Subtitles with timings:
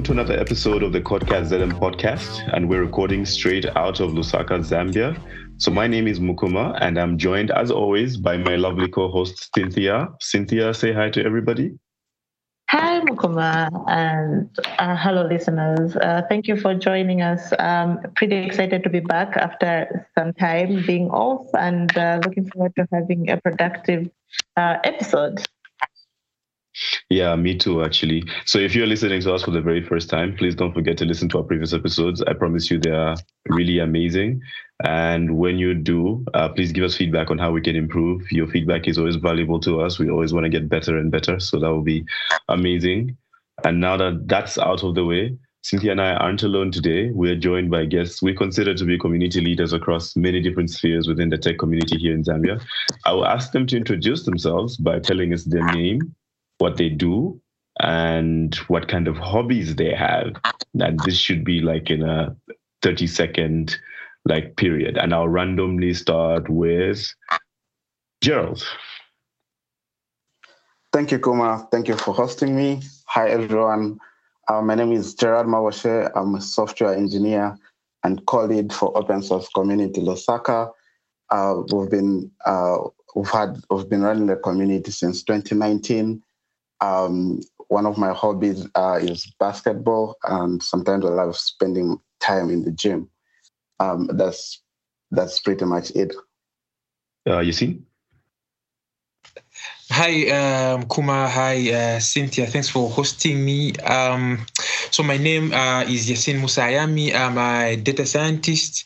[0.00, 4.12] welcome to another episode of the Codcast ZM podcast, and we're recording straight out of
[4.12, 5.14] Lusaka, Zambia.
[5.58, 10.08] So my name is Mukuma, and I'm joined, as always, by my lovely co-host Cynthia.
[10.18, 11.78] Cynthia, say hi to everybody.
[12.70, 14.48] Hi, Mukuma, and
[14.78, 15.94] uh, hello, listeners.
[15.96, 17.52] Uh, thank you for joining us.
[17.58, 22.74] Um, pretty excited to be back after some time being off, and uh, looking forward
[22.76, 24.08] to having a productive
[24.56, 25.46] uh, episode.
[27.10, 28.22] Yeah, me too, actually.
[28.46, 31.04] So if you're listening to us for the very first time, please don't forget to
[31.04, 32.22] listen to our previous episodes.
[32.22, 33.16] I promise you they are
[33.48, 34.40] really amazing.
[34.84, 38.30] And when you do, uh, please give us feedback on how we can improve.
[38.30, 39.98] Your feedback is always valuable to us.
[39.98, 41.40] We always want to get better and better.
[41.40, 42.04] So that will be
[42.48, 43.16] amazing.
[43.64, 47.10] And now that that's out of the way, Cynthia and I aren't alone today.
[47.10, 51.28] We're joined by guests we consider to be community leaders across many different spheres within
[51.28, 52.64] the tech community here in Zambia.
[53.04, 56.14] I will ask them to introduce themselves by telling us their name,
[56.60, 57.40] what they do
[57.80, 60.34] and what kind of hobbies they have.
[60.78, 62.36] And this should be like in a
[62.82, 63.76] 30 second
[64.26, 64.98] like period.
[64.98, 67.12] And I'll randomly start with
[68.20, 68.62] Gerald.
[70.92, 71.66] Thank you, Kuma.
[71.70, 72.82] Thank you for hosting me.
[73.06, 73.98] Hi, everyone.
[74.48, 76.10] Uh, my name is Gerald Mawashe.
[76.14, 77.56] I'm a software engineer
[78.02, 80.70] and co-lead for open source community Lusaka.
[81.30, 82.78] Uh, we've been uh,
[83.14, 86.20] we've had we've been running the community since 2019
[86.80, 92.64] um, one of my hobbies uh, is basketball, and sometimes I love spending time in
[92.64, 93.08] the gym.
[93.78, 94.62] Um, that's
[95.10, 96.14] that's pretty much it.
[97.28, 97.80] Uh, you see?
[99.90, 101.28] Hi, um, Kuma.
[101.28, 102.46] Hi, uh, Cynthia.
[102.46, 103.72] Thanks for hosting me.
[103.78, 104.46] Um,
[104.90, 107.14] so my name uh, is Yasin Musayami.
[107.14, 108.84] I'm a data scientist.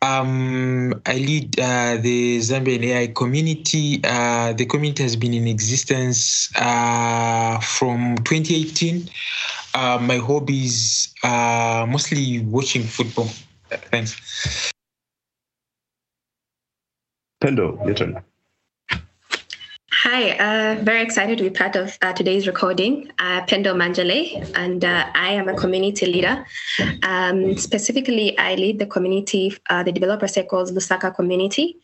[0.00, 4.00] Um, I lead uh, the Zambian AI community.
[4.04, 9.08] Uh, the community has been in existence uh, from 2018.
[9.74, 13.28] Uh, my hobbies are mostly watching football.
[13.90, 14.72] Thanks.
[17.42, 18.22] Pendo, your turn.
[20.14, 23.10] Hi, uh, very excited to be part of uh, today's recording.
[23.18, 26.44] Uh, Pendo Manjale, and uh, I am a community leader.
[27.02, 31.78] Um, specifically, I lead the community, uh, the developer circles Lusaka community.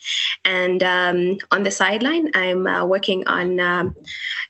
[0.44, 3.97] And um, on the sideline, I'm uh, working on um,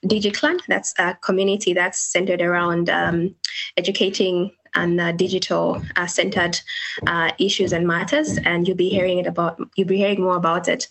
[0.04, 0.58] DigiClan.
[0.66, 3.36] That's a community that's centered around um,
[3.76, 6.60] educating and uh, digital uh, centered
[7.06, 10.68] uh, issues and matters and you'll be hearing it about you'll be hearing more about
[10.68, 10.88] it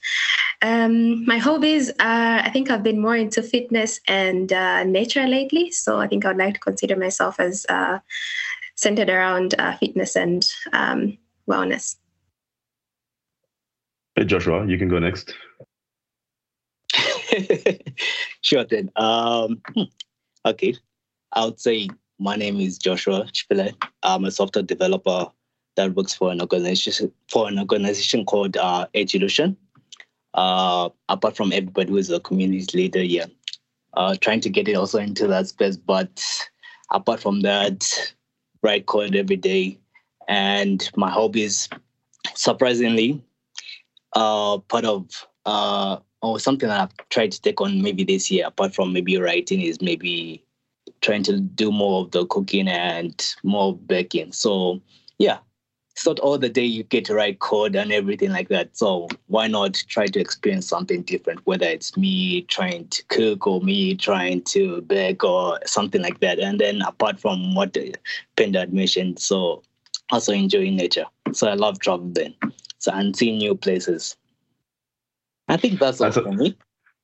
[0.62, 5.72] um, my hobbies are, i think i've been more into fitness and uh, nature lately.
[5.72, 8.00] So i think i would like to consider myself as uh,
[8.75, 11.17] centered around uh, fitness and um,
[11.50, 11.96] wellness.
[14.16, 15.34] Hey joshua you can go next.
[18.41, 19.84] Sure then um, hmm,
[20.46, 20.75] okay.
[21.34, 23.75] I would say my name is Joshua Chipele.
[24.03, 25.28] I'm a software developer
[25.75, 29.56] that works for an organization for an organization called uh, Edulution.
[30.38, 33.25] Uh, apart from everybody who is a community leader here,
[33.96, 35.75] uh, trying to get it also into that space.
[35.75, 36.24] But
[36.92, 38.14] apart from that,
[38.62, 39.80] write code every day,
[40.28, 41.68] and my hobbies,
[42.36, 43.20] surprisingly,
[44.14, 48.46] uh, part of uh, or something that I've tried to take on maybe this year,
[48.46, 50.44] apart from maybe writing, is maybe
[51.02, 54.34] trying to do more of the cooking and more baking.
[54.34, 54.81] So
[55.18, 55.40] yeah,
[55.97, 58.78] it's not all the day you get to write code and everything like that.
[58.78, 63.62] So why not try to experience something different, whether it's me trying to cook or
[63.62, 66.38] me trying to bake or something like that.
[66.38, 67.75] And then apart from what
[68.35, 69.63] Pendo had mentioned, so
[70.12, 71.06] also enjoying nature.
[71.31, 72.35] So I love traveling
[72.78, 74.16] so and seeing new places.
[75.47, 76.56] I think that's all that's for a, me.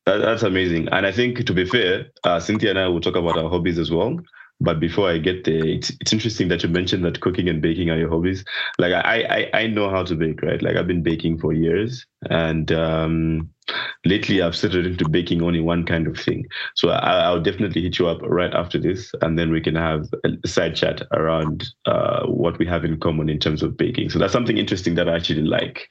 [0.05, 0.89] That, that's amazing.
[0.89, 3.79] And I think, to be fair, uh, Cynthia and I will talk about our hobbies
[3.79, 4.19] as well.
[4.63, 7.89] But before I get there, it's, it's interesting that you mentioned that cooking and baking
[7.89, 8.45] are your hobbies.
[8.79, 10.61] Like I, I, I know how to bake, right?
[10.61, 13.49] Like I've been baking for years, and um,
[14.05, 16.45] lately I've settled into baking only one kind of thing.
[16.75, 20.07] So I, will definitely hit you up right after this, and then we can have
[20.23, 24.09] a side chat around uh, what we have in common in terms of baking.
[24.09, 25.89] So that's something interesting that I actually like.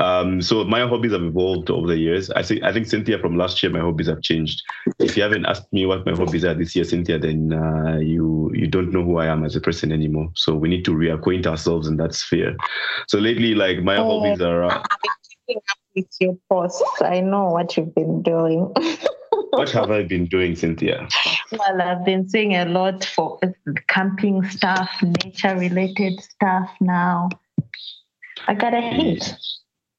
[0.00, 2.30] Um, so my hobbies have evolved over the years.
[2.30, 4.62] I think I think Cynthia from last year, my hobbies have changed.
[4.98, 8.50] If you haven't asked me what my hobbies are this year, Cynthia, then uh, you
[8.54, 10.30] you don't know who I am as a person anymore.
[10.34, 12.56] So we need to reacquaint ourselves in that sphere.
[13.08, 14.20] So lately, like my oh.
[14.20, 14.64] hobbies are.
[14.64, 14.82] Uh,
[15.94, 16.82] with your posts.
[17.00, 18.72] I know what you've been doing.
[19.50, 21.08] what have I been doing, Cynthia?
[21.52, 23.48] Well, I've been seeing a lot for uh,
[23.88, 27.28] camping stuff, nature related stuff now.
[28.46, 29.34] I got a hint.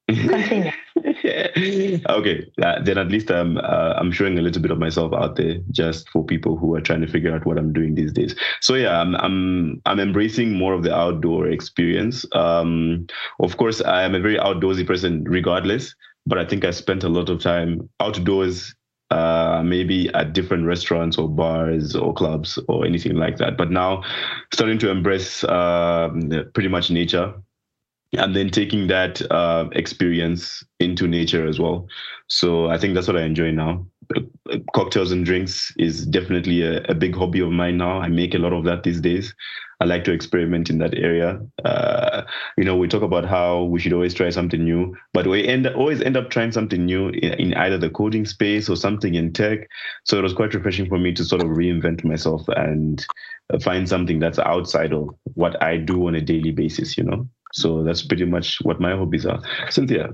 [0.10, 0.72] Continue.
[2.10, 5.38] okay, uh, then at least I'm uh, I'm showing a little bit of myself out
[5.38, 8.36] there, just for people who are trying to figure out what I'm doing these days.
[8.62, 12.26] So yeah, I'm I'm I'm embracing more of the outdoor experience.
[12.34, 13.08] Um,
[13.40, 15.96] of course, I am a very outdoorsy person, regardless.
[16.26, 18.74] But I think I spent a lot of time outdoors
[19.10, 23.58] uh, maybe at different restaurants or bars or clubs or anything like that.
[23.58, 24.04] But now
[24.54, 27.34] starting to embrace um, pretty much nature
[28.18, 31.88] and then taking that uh, experience into nature as well.
[32.28, 33.86] So I think that's what I enjoy now.
[34.74, 38.00] Cocktails and drinks is definitely a, a, big hobby of mine now.
[38.00, 39.34] I make a lot of that these days.
[39.80, 41.40] I like to experiment in that area.
[41.66, 42.24] Uh,
[42.58, 45.68] you know, we talk about how we should always try something new, but we end
[45.68, 49.34] always end up trying something new in, in either the coding space or something in
[49.34, 49.68] tech.
[50.06, 53.06] So it was quite refreshing for me to sort of reinvent myself and
[53.62, 56.98] find something that's outside of what I do on a daily basis.
[56.98, 57.28] You know.
[57.54, 59.40] So that's pretty much what my hobbies are.
[59.70, 60.10] Cynthia.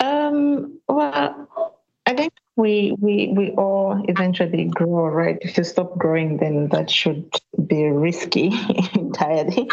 [0.00, 1.76] Um, well,
[2.06, 5.38] I think we we we all eventually grow, right?
[5.42, 7.30] If you stop growing, then that should
[7.66, 8.50] be risky
[8.94, 9.70] entirely.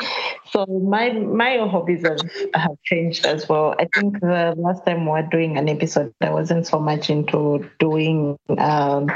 [0.52, 2.20] So my my hobbies have,
[2.54, 3.74] have changed as well.
[3.80, 7.70] I think the last time we were doing an episode, I wasn't so much into
[7.80, 9.08] doing um,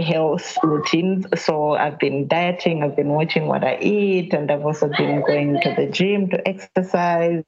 [0.00, 1.26] health routines.
[1.36, 5.60] So I've been dieting, I've been watching what I eat, and I've also been going
[5.62, 7.44] to the gym to exercise.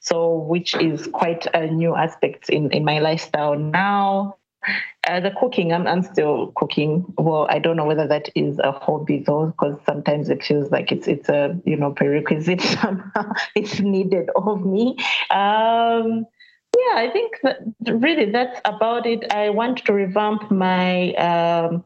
[0.00, 4.36] So, which is quite a new aspect in, in my lifestyle now.
[5.08, 7.04] Uh, the cooking, I'm, I'm still cooking.
[7.18, 10.92] Well, I don't know whether that is a hobby though, because sometimes it feels like
[10.92, 13.32] it's it's a you know prerequisite somehow.
[13.56, 14.96] it's needed of me.
[15.30, 16.26] Um,
[16.76, 19.32] yeah, I think that really that's about it.
[19.32, 21.84] I want to revamp my um,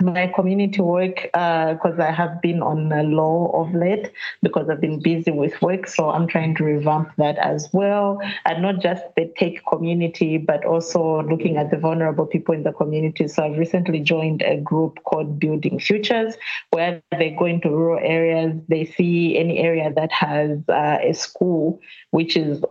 [0.00, 4.12] my community work because uh, I have been on a low of late
[4.42, 5.88] because I've been busy with work.
[5.88, 8.20] So I'm trying to revamp that as well.
[8.44, 12.72] And not just the tech community, but also looking at the vulnerable people in the
[12.72, 13.26] community.
[13.26, 16.36] So I've recently joined a group called Building Futures,
[16.70, 18.54] where they go into rural areas.
[18.68, 21.80] They see any area that has uh, a school
[22.10, 22.62] which is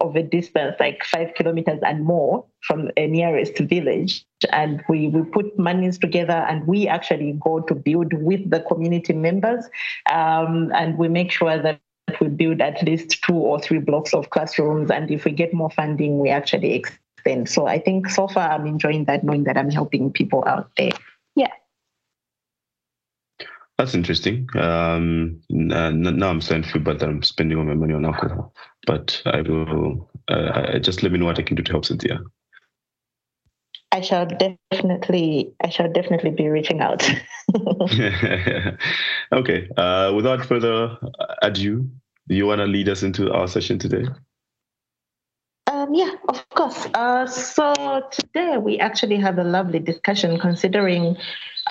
[0.00, 4.24] of a distance, like five kilometers and more from a nearest village.
[4.52, 9.12] And we, we put monies together and we actually go to build with the community
[9.12, 9.64] members.
[10.10, 11.80] Um, and we make sure that
[12.20, 14.90] we build at least two or three blocks of classrooms.
[14.90, 17.48] And if we get more funding, we actually extend.
[17.48, 20.92] So I think so far I'm enjoying that, knowing that I'm helping people out there.
[21.34, 21.52] Yeah.
[23.78, 24.48] That's interesting.
[24.56, 28.54] Um, now I'm starting to feel bad that I'm spending all my money on alcohol,
[28.86, 32.20] but I will uh, just let me know what I can do to help Cynthia.
[33.92, 37.08] I shall definitely, I shall definitely be reaching out.
[39.32, 39.68] okay.
[39.76, 40.96] Uh, without further
[41.42, 41.88] ado,
[42.28, 44.06] do you want to lead us into our session today?
[45.86, 46.86] Um, yeah, of course.
[46.94, 51.16] Uh, so today we actually have a lovely discussion considering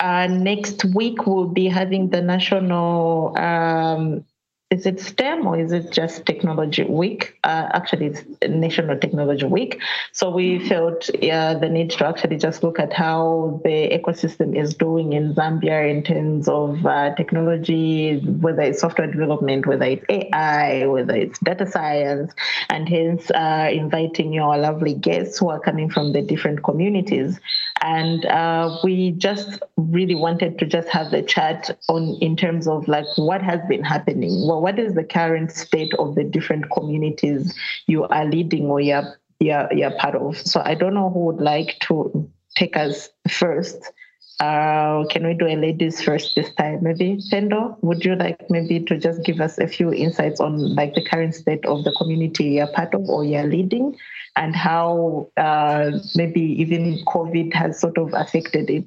[0.00, 4.24] uh, next week we'll be having the national um,
[4.70, 7.38] is it STEM or is it just Technology Week?
[7.44, 9.80] Uh, actually, it's National Technology Week.
[10.10, 14.74] So we felt uh, the need to actually just look at how the ecosystem is
[14.74, 20.84] doing in Zambia in terms of uh, technology, whether it's software development, whether it's AI,
[20.86, 22.32] whether it's data science,
[22.68, 27.38] and hence uh, inviting your lovely guests who are coming from the different communities.
[27.82, 32.88] And uh, we just really wanted to just have the chat on in terms of
[32.88, 37.54] like what has been happening well, what is the current state of the different communities
[37.86, 40.36] you are leading or you're, you're, you're part of?
[40.38, 43.92] So I don't know who would like to take us first.
[44.38, 46.82] Uh, can we do a ladies first this time?
[46.82, 50.94] Maybe Pendo, would you like maybe to just give us a few insights on like
[50.94, 53.96] the current state of the community you're part of or you're leading,
[54.36, 58.86] and how uh, maybe even COVID has sort of affected it?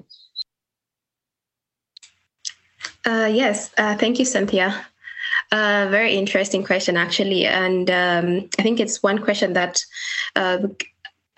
[3.06, 4.86] Uh, yes, uh, thank you, Cynthia.
[5.52, 7.48] Uh, very interesting question, actually.
[7.48, 9.84] And um, I think it's one question that
[10.36, 10.60] uh,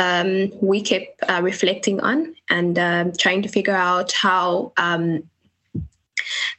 [0.01, 5.29] um, we keep uh, reflecting on and um, trying to figure out how um,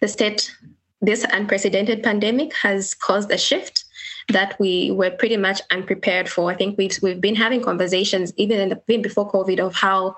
[0.00, 0.54] the state,
[1.00, 3.84] this unprecedented pandemic has caused a shift
[4.28, 6.52] that we were pretty much unprepared for.
[6.52, 10.16] I think we've we've been having conversations even in the, even before COVID of how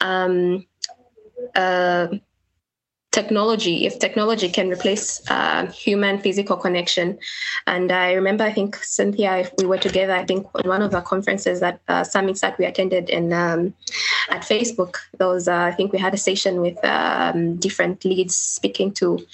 [0.00, 0.66] um,
[1.54, 2.08] uh,
[3.14, 7.16] technology, if technology can replace uh, human physical connection.
[7.68, 10.90] And I remember, I think, Cynthia, if we were together, I think on one of
[10.90, 13.72] the conferences that uh, summits that we attended in um,
[14.30, 18.92] at Facebook, those uh, I think we had a session with um, different leads speaking
[18.94, 19.24] to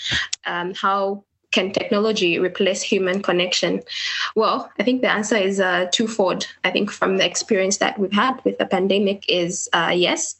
[0.44, 3.82] um, how can technology replace human connection?
[4.36, 6.46] Well, I think the answer is uh, twofold.
[6.64, 10.36] I think from the experience that we've had with the pandemic is uh, yes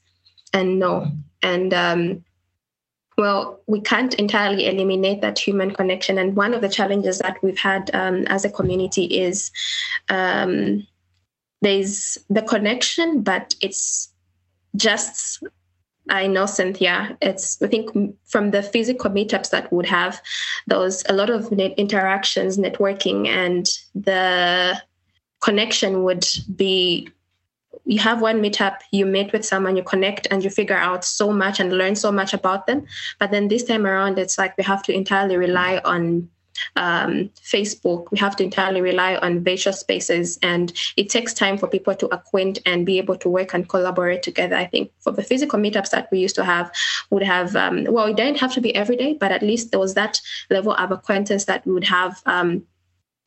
[0.53, 1.11] and no.
[1.43, 2.25] And um,
[3.17, 6.19] well, we can't entirely eliminate that human connection.
[6.19, 9.51] And one of the challenges that we've had um, as a community is
[10.09, 10.87] um,
[11.61, 14.13] there's the connection, but it's
[14.77, 15.43] just
[16.09, 17.17] I know Cynthia.
[17.21, 17.91] It's I think
[18.27, 20.21] from the physical meetups that would have,
[20.67, 24.81] there was a lot of net interactions, networking, and the
[25.41, 26.27] connection would
[26.57, 27.09] be.
[27.85, 31.33] You have one meetup, you meet with someone, you connect, and you figure out so
[31.33, 32.87] much and learn so much about them.
[33.19, 36.29] But then this time around, it's like we have to entirely rely on
[36.77, 41.67] um, Facebook, we have to entirely rely on virtual spaces, and it takes time for
[41.67, 44.57] people to acquaint and be able to work and collaborate together.
[44.57, 46.71] I think for the physical meetups that we used to have,
[47.11, 49.81] would have um, well, it didn't have to be every day, but at least there
[49.81, 50.21] was that
[50.51, 52.23] level of acquaintance that we would have.
[52.27, 52.65] Um,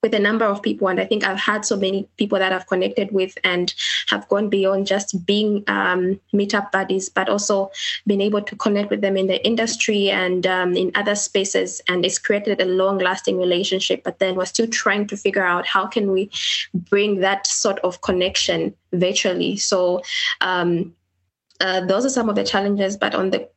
[0.04, 0.90] with a number of people.
[0.90, 3.74] And I think I've had so many people that I've connected with and
[4.10, 7.72] have gone beyond just being um, meetup buddies, but also
[8.06, 11.82] been able to connect with them in the industry and um, in other spaces.
[11.88, 14.04] And it's created a long lasting relationship.
[14.04, 16.30] But then we're still trying to figure out how can we
[16.74, 19.56] bring that sort of connection virtually.
[19.56, 20.02] So
[20.42, 20.94] um,
[21.62, 22.98] uh, those are some of the challenges.
[22.98, 23.48] But on the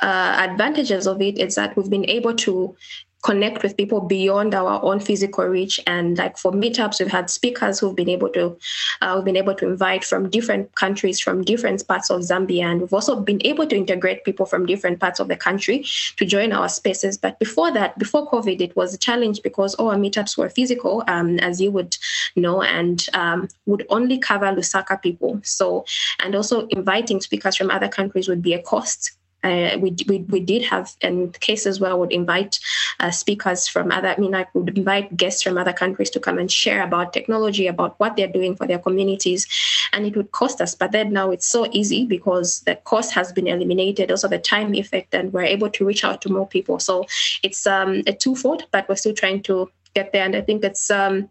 [0.00, 2.76] uh, advantages of it is that we've been able to
[3.22, 5.80] connect with people beyond our own physical reach.
[5.86, 8.56] And like for meetups, we've had speakers who've been able to,
[9.02, 12.80] uh, we've been able to invite from different countries, from different parts of Zambia, and
[12.80, 15.84] we've also been able to integrate people from different parts of the country
[16.16, 17.18] to join our spaces.
[17.18, 21.02] But before that, before COVID, it was a challenge because all our meetups were physical,
[21.08, 21.96] um, as you would
[22.36, 25.40] know, and um, would only cover Lusaka people.
[25.42, 25.84] So,
[26.20, 30.40] and also inviting speakers from other countries would be a cost uh, we, we, we
[30.40, 32.58] did have in cases where I would invite
[33.00, 36.38] uh, speakers from other, I mean, I would invite guests from other countries to come
[36.38, 39.46] and share about technology, about what they're doing for their communities,
[39.92, 40.74] and it would cost us.
[40.74, 44.74] But then now it's so easy because the cost has been eliminated, also the time
[44.74, 46.78] effect, and we're able to reach out to more people.
[46.80, 47.04] So
[47.42, 50.90] it's um, a twofold, but we're still trying to get there, and I think it's
[50.90, 51.28] um,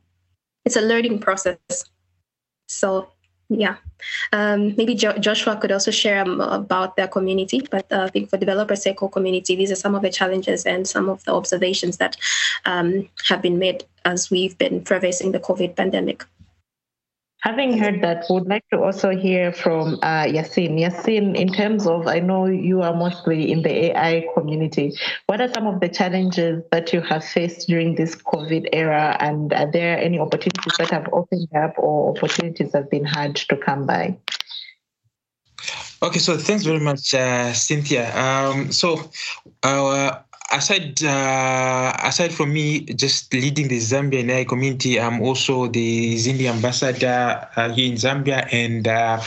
[0.66, 1.58] it's a learning process.
[2.68, 3.10] So
[3.50, 3.78] yeah.
[4.34, 8.30] Um, maybe jo- Joshua could also share um, about their community, but uh, I think
[8.30, 11.98] for Developer Circle community, these are some of the challenges and some of the observations
[11.98, 12.18] that
[12.66, 16.26] um, have been made as we've been traversing the COVID pandemic.
[17.48, 20.78] Having heard that, would like to also hear from uh, Yasin.
[20.82, 24.92] Yasin, in terms of, I know you are mostly in the AI community.
[25.28, 29.16] What are some of the challenges that you have faced during this COVID era?
[29.22, 33.56] And are there any opportunities that have opened up or opportunities have been hard to
[33.56, 34.18] come by?
[36.04, 38.14] Okay, so thanks very much, uh, Cynthia.
[38.14, 39.10] Um, so,
[39.64, 40.20] uh,
[40.52, 46.50] aside uh, aside from me just leading the Zambian AI community, I'm also the Zindi
[46.50, 49.22] ambassador uh, here in Zambia and uh,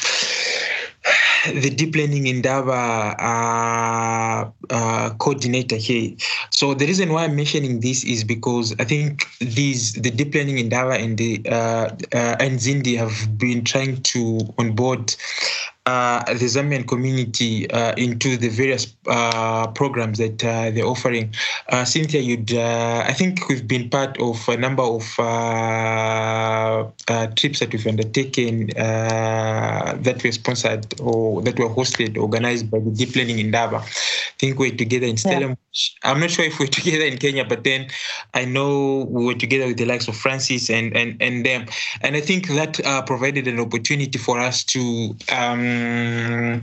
[1.53, 6.15] the deep learning Indaba uh, uh, coordinator here.
[6.51, 10.59] So the reason why I'm mentioning this is because I think these the deep learning
[10.59, 15.15] Indaba and the uh, and Zindi have been trying to onboard
[15.87, 21.35] the Zambian community uh, into the various uh, programs that uh, they're offering.
[21.69, 25.03] Uh, Cynthia, you'd, uh, I think we've been part of a number of
[27.37, 33.17] trips that we've undertaken that were sponsored or that were hosted, organized by the Deep
[33.17, 33.77] Learning Indaba.
[33.77, 33.89] I
[34.39, 35.57] think we're together in Stellenbosch.
[36.05, 36.11] Yeah.
[36.11, 37.89] I'm not sure if we're together in Kenya, but then
[38.35, 41.67] I know we were together with the likes of Francis and and and them,
[42.01, 45.17] and I think that provided an opportunity for us to.
[45.33, 46.61] Um, um,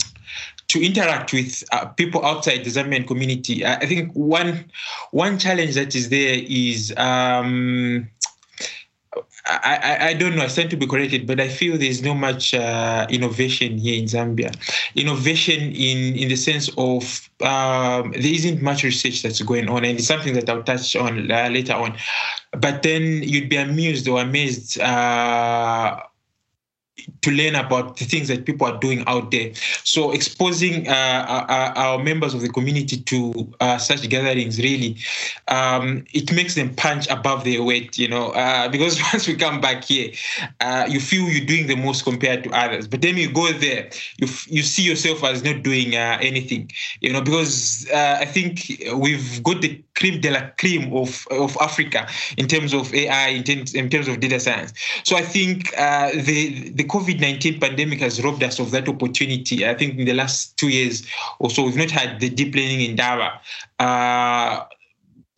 [0.68, 3.66] to interact with uh, people outside the Zambian community.
[3.66, 4.66] I think one
[5.12, 8.10] one challenge that is there is um,
[9.48, 10.44] I, I, I, don't know.
[10.44, 14.06] I stand to be corrected, but I feel there's no much uh, innovation here in
[14.06, 14.54] Zambia.
[14.96, 20.00] Innovation in in the sense of um, there isn't much research that's going on, and
[20.00, 21.96] it's something that I'll touch on uh, later on.
[22.52, 26.02] But then you'd be amused or amazed uh,
[27.22, 29.52] to learn about the things that people are doing out there.
[29.84, 34.58] So exposing uh, our, uh, uh, our, members of the community to uh, such gatherings
[34.60, 34.98] really,
[35.48, 39.62] um, it makes them punch above their weight, you know, uh, because once we come
[39.62, 40.12] back here,
[40.62, 42.88] uh, you feel you're doing the most compared to others.
[42.88, 47.22] But then you go there, you, you see yourself as not doing anything, you know,
[47.22, 52.74] because I think we've got the cream de la cream of, of Africa in terms
[52.74, 54.74] of AI, in terms, in terms of data science.
[55.04, 59.68] So I think the, the COVID 19 pandemic has robbed us of that opportunity.
[59.68, 61.06] I think in the last two years
[61.40, 63.40] or so, we've not had the deep learning Indaba.
[63.80, 64.66] Uh,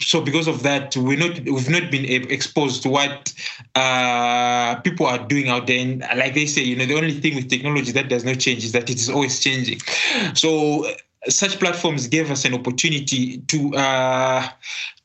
[0.01, 3.33] so because of that, we're not we've not been exposed to what
[3.75, 5.79] uh, people are doing out there.
[5.79, 8.63] And like they say, you know, the only thing with technology that does not change
[8.63, 9.79] is that it is always changing.
[10.35, 10.85] So
[11.27, 14.47] such platforms gave us an opportunity to uh,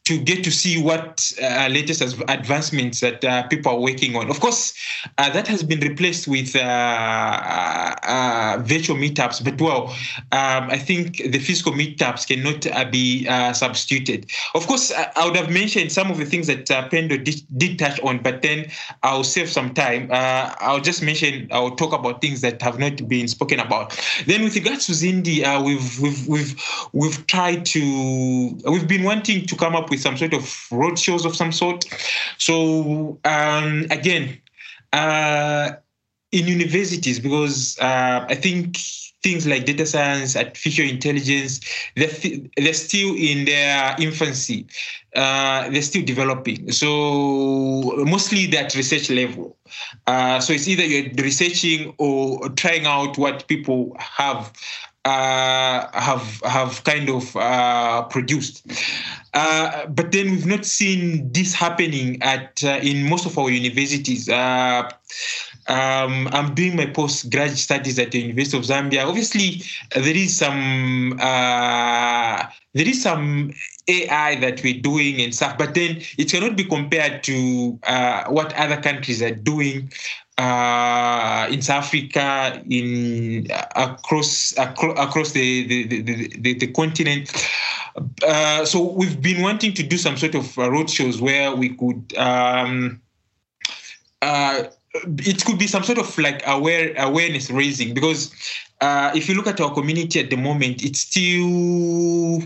[0.05, 4.29] to get to see what uh, latest advancements that uh, people are working on.
[4.29, 4.75] Of course,
[5.17, 9.89] uh, that has been replaced with uh, uh, uh, virtual meetups, but well,
[10.33, 14.31] um, I think the physical meetups cannot be substituted.
[14.55, 17.99] Of course, I, would have mentioned some of the things that Pendo did, did, touch
[18.01, 18.71] on, but then
[19.03, 20.09] I'll save some time.
[20.13, 23.99] I'll just mention, I'll talk about things that have not been spoken about.
[24.27, 27.81] Then, with regards to Zindi, we've we've we've we've tried to
[28.67, 31.85] we've been wanting to come up with with some sort of roadshows of some sort.
[32.39, 34.41] So um, again,
[34.93, 35.73] uh,
[36.33, 38.77] in universities, because uh, I think
[39.23, 41.61] things like data science, artificial intelligence,
[41.97, 42.11] they're,
[42.57, 44.67] they're still in their infancy.
[45.15, 46.71] Uh, they're still developing.
[46.73, 49.57] So mostly that research level.
[50.07, 54.53] Uh, so it's either you're researching or trying out what people have
[55.05, 58.67] uh, have have kind of uh, produced.
[59.35, 64.29] Uh, but then we've not seen this happening at uh, in most of our universities.
[64.29, 64.89] Uh,
[65.67, 69.07] um, I'm doing my postgraduate studies at the University of Zambia.
[69.07, 69.63] Obviously,
[69.95, 73.53] there is some uh, there is some
[73.89, 77.79] AI that we're doing and stuff, but then it cannot be compared to
[78.29, 79.91] what other countries are doing
[80.39, 87.33] uh, in South Africa, in uh, across acro- across the the, the, the, the continent.
[88.27, 91.71] Uh, so we've been wanting to do some sort of uh, road shows where we
[91.71, 92.15] could.
[92.17, 93.01] Um,
[94.23, 94.65] uh,
[95.19, 98.33] it could be some sort of like aware awareness raising because
[98.85, 102.43] uh, if you look at our community at the moment, it's still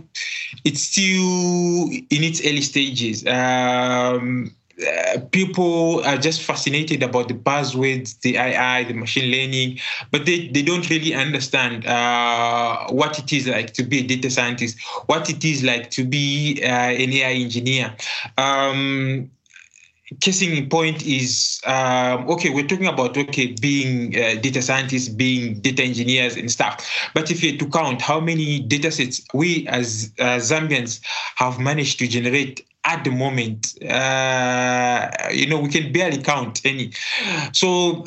[0.64, 3.26] it's still in its early stages.
[3.26, 9.80] Um, uh, people are just fascinated about the buzzwords, the AI, the machine learning,
[10.13, 14.30] but they, they don't really understand uh, what it is like to be a data
[14.30, 17.93] scientist, what it is like to be uh, an AI engineer.
[18.36, 19.28] Um,
[20.21, 25.60] casing in point is um, okay we're talking about okay being uh, data scientists being
[25.60, 30.12] data engineers and stuff but if you to count how many data sets we as
[30.18, 31.00] uh, zambians
[31.36, 33.75] have managed to generate at the moment.
[33.84, 36.92] Uh, you know, we can barely count any.
[37.52, 38.06] So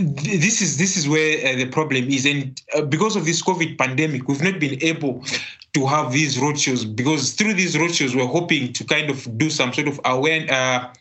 [0.00, 3.78] this is this is where uh, the problem is, and uh, because of this COVID
[3.78, 5.24] pandemic, we've not been able
[5.72, 9.72] to have these roadshows because through these roadshows we're hoping to kind of do some
[9.72, 10.92] sort of aware, uh,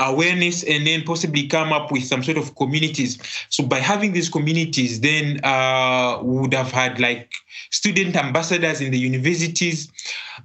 [0.00, 3.18] awareness and then possibly come up with some sort of communities.
[3.48, 7.32] So by having these communities then uh, we would have had like
[7.70, 9.90] student ambassadors in the universities.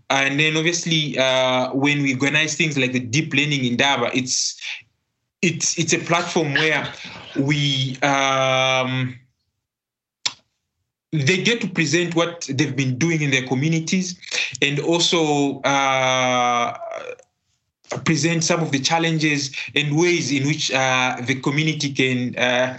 [0.10, 4.62] And then obviously uh, when we organize things like the deep learning Indaba it's
[5.42, 6.92] it's it's a platform where
[7.40, 9.18] we um,
[11.12, 14.20] they get to present what they've been doing in their communities
[14.62, 16.78] and also uh,
[18.06, 22.78] present some of the challenges and ways in which uh, the community can uh,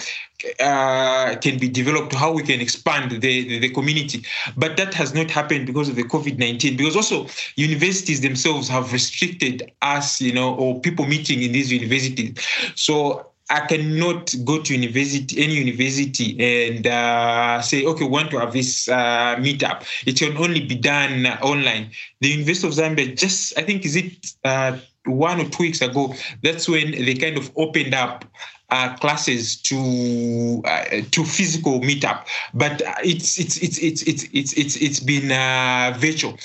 [0.60, 4.24] uh, can be developed, how we can expand the, the, the, community.
[4.56, 8.92] But that has not happened because of the COVID 19, because also universities themselves have
[8.92, 12.38] restricted us, you know, or people meeting in these universities.
[12.76, 18.38] So I cannot go to university, any university, and uh, say, okay, we want to
[18.38, 19.86] have this uh, meetup.
[20.06, 21.90] It can only be done online.
[22.20, 26.14] The University of Zambia, just I think, is it uh, one or two weeks ago?
[26.42, 28.24] That's when they kind of opened up
[28.70, 34.76] uh, classes to uh, to physical meetup, but it's it's it's it's it's it's it's,
[34.76, 36.36] it's been uh, virtual.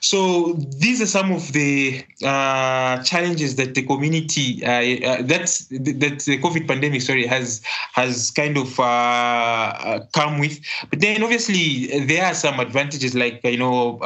[0.00, 6.22] So these are some of the uh, challenges that the community uh, uh, that's that
[6.26, 7.60] the COVID pandemic sorry has
[7.92, 8.76] has kind of
[10.12, 10.60] come with.
[10.90, 13.98] But then obviously there are some advantages like you know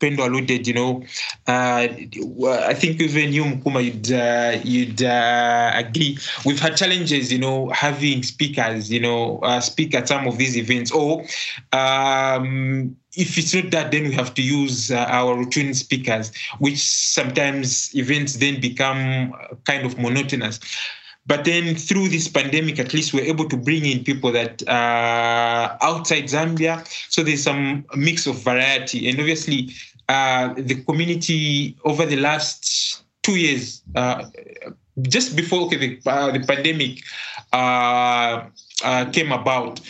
[0.00, 0.66] Pendo alluded.
[0.66, 1.04] You know,
[1.46, 4.08] I think even you Mukuma you'd
[4.66, 6.18] you'd agree.
[6.44, 10.56] We've had challenges you know, having speakers, you know, uh, speak at some of these
[10.56, 11.24] events, or
[11.72, 16.78] um, if it's not that, then we have to use uh, our routine speakers, which
[16.78, 20.58] sometimes events then become kind of monotonous.
[21.26, 25.78] But then through this pandemic, at least we're able to bring in people that are
[25.80, 26.84] outside Zambia.
[27.10, 29.08] So there's some mix of variety.
[29.08, 29.72] And obviously,
[30.08, 34.24] uh, the community over the last two years, uh,
[35.02, 37.00] just before okay, the, uh, the pandemic
[37.52, 38.44] uh,
[38.84, 39.80] uh, came about,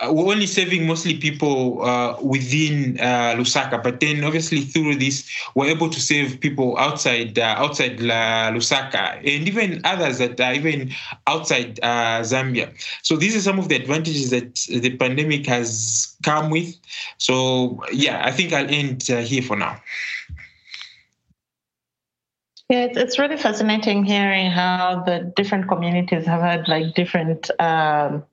[0.00, 5.28] uh, we're only saving mostly people uh, within uh, Lusaka, but then obviously through this,
[5.56, 10.92] we're able to save people outside outside Lusaka and even others that are even
[11.26, 11.76] outside
[12.22, 12.72] Zambia.
[13.02, 16.76] So these are some of the advantages that the pandemic has come with.
[17.16, 19.80] So yeah, I think I'll end here for now.
[22.68, 28.24] Yeah, it's, it's really fascinating hearing how the different communities have had like different um,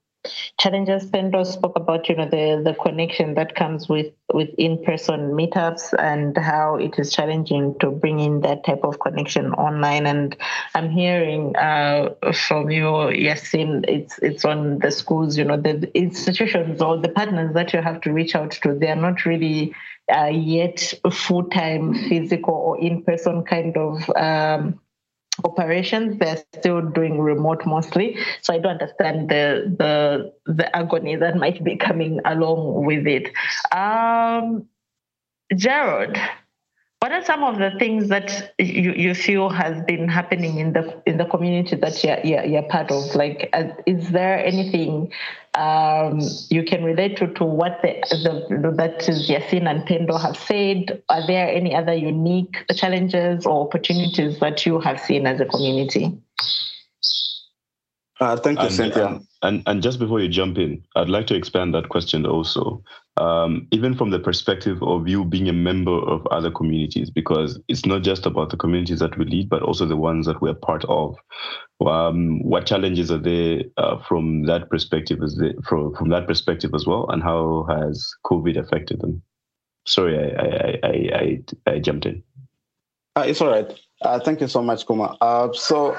[0.59, 1.09] challenges.
[1.09, 6.37] Pendo spoke about, you know, the the connection that comes with with in-person meetups and
[6.37, 10.05] how it is challenging to bring in that type of connection online.
[10.05, 10.35] And
[10.73, 16.81] I'm hearing uh, from you, Yasin, it's it's on the schools, you know, the institutions
[16.81, 18.73] or the partners that you have to reach out to.
[18.73, 19.73] They are not really
[20.13, 24.79] uh, yet full-time physical or in-person kind of um,
[25.43, 28.17] operations they're still doing remote mostly.
[28.41, 33.31] So i don't understand the the the agony that might be coming along with it.
[33.75, 34.67] Um
[35.55, 36.17] gerald
[37.05, 41.03] what are some of the things that you, you feel has been happening in the
[41.05, 43.13] in the community that you're, you're, you're part of?
[43.13, 45.13] Like, uh, is there anything
[45.53, 47.91] um, you can relate to, to what the,
[48.49, 51.03] the that Yasin and Pendo have said?
[51.09, 56.11] Are there any other unique challenges or opportunities that you have seen as a community?
[58.19, 59.05] Uh, thank you, and, Cynthia.
[59.05, 62.83] And, and, and just before you jump in, I'd like to expand that question also,
[63.17, 67.85] um, even from the perspective of you being a member of other communities, because it's
[67.85, 70.83] not just about the communities that we lead, but also the ones that we're part
[70.85, 71.15] of.
[71.85, 75.23] Um, what challenges are there uh, from that perspective?
[75.23, 79.21] Is there, from from that perspective as well, and how has COVID affected them?
[79.85, 81.19] Sorry, I I I,
[81.67, 82.23] I, I jumped in.
[83.15, 83.71] Uh, it's all right.
[84.01, 85.15] Uh, thank you so much, Kuma.
[85.21, 85.93] Uh, so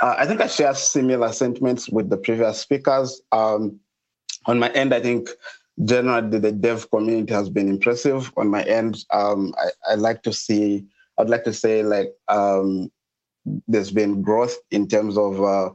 [0.00, 3.20] uh, I think I share similar sentiments with the previous speakers.
[3.30, 3.78] Um,
[4.46, 5.28] on my end, I think
[5.84, 8.32] generally the dev community has been impressive.
[8.36, 10.84] On my end, um, I, I, like to see,
[11.18, 12.90] I'd like to say like um,
[13.66, 15.70] there's been growth in terms of uh,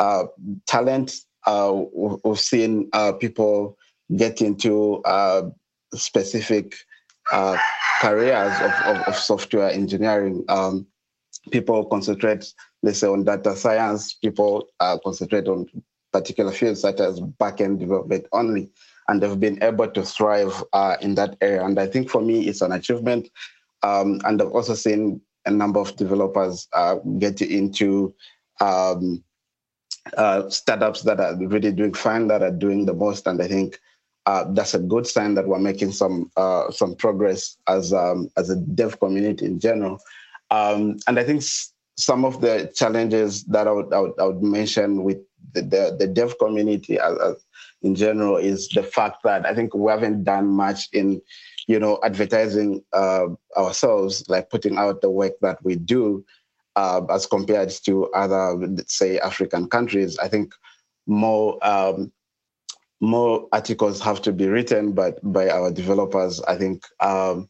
[0.00, 0.24] uh,
[0.66, 1.14] talent.
[1.46, 1.82] Uh,
[2.24, 3.76] we've seen uh, people
[4.16, 5.42] get into uh,
[5.94, 6.74] specific
[8.00, 10.44] careers of, of, of, software engineering.
[10.48, 10.86] Um,
[11.50, 15.66] people concentrate let's say on data science, people uh, concentrate on
[16.12, 18.70] particular fields such as backend development only,
[19.08, 21.64] and they've been able to thrive uh, in that area.
[21.64, 23.30] And I think for me, it's an achievement.
[23.82, 28.14] Um, and I've also seen a number of developers uh, get into
[28.60, 29.22] um,
[30.16, 33.26] uh, startups that are really doing fine, that are doing the most.
[33.26, 33.78] And I think
[34.26, 38.50] uh, that's a good sign that we're making some uh, some progress as um, as
[38.50, 39.98] a dev community in general.
[40.50, 41.42] Um, and I think
[41.96, 45.18] some of the challenges that I would, I would, I would mention with
[45.52, 47.44] the, the, the dev community as, as
[47.82, 51.20] in general is the fact that I think we haven't done much in,
[51.66, 56.24] you know, advertising uh, ourselves, like putting out the work that we do
[56.76, 60.18] uh, as compared to other, let's say, African countries.
[60.18, 60.54] I think
[61.06, 62.12] more um,
[63.00, 67.48] more articles have to be written, but by our developers, I think um,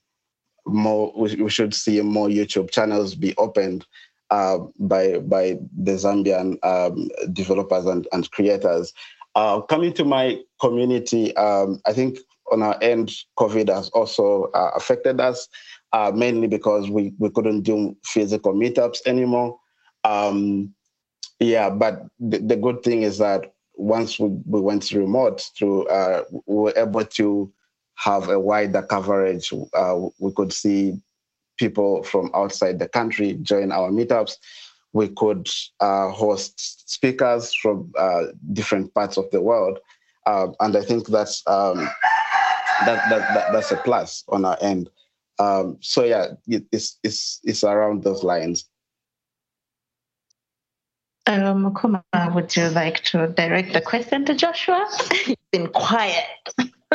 [0.66, 3.86] more we, we should see more YouTube channels be opened
[4.30, 8.92] uh, by by the Zambian um, developers and, and creators.
[9.38, 12.18] Uh, coming to my community, um, I think
[12.50, 15.46] on our end, COVID has also uh, affected us,
[15.92, 19.56] uh, mainly because we, we couldn't do physical meetups anymore.
[20.02, 20.74] Um,
[21.38, 26.24] yeah, but the, the, good thing is that once we, we went remote, through uh,
[26.46, 27.52] we were able to
[27.94, 29.52] have a wider coverage.
[29.72, 31.00] Uh, we could see
[31.58, 34.32] people from outside the country join our meetups.
[34.98, 39.78] We could uh, host speakers from uh, different parts of the world,
[40.26, 41.78] uh, and I think that's um,
[42.84, 44.90] that, that, that, that's a plus on our end.
[45.38, 48.68] Um, so yeah, it, it's it's it's around those lines.
[51.28, 52.02] Um, Kuma,
[52.34, 54.84] would you like to direct the question to Joshua?
[55.24, 56.24] He's been quiet.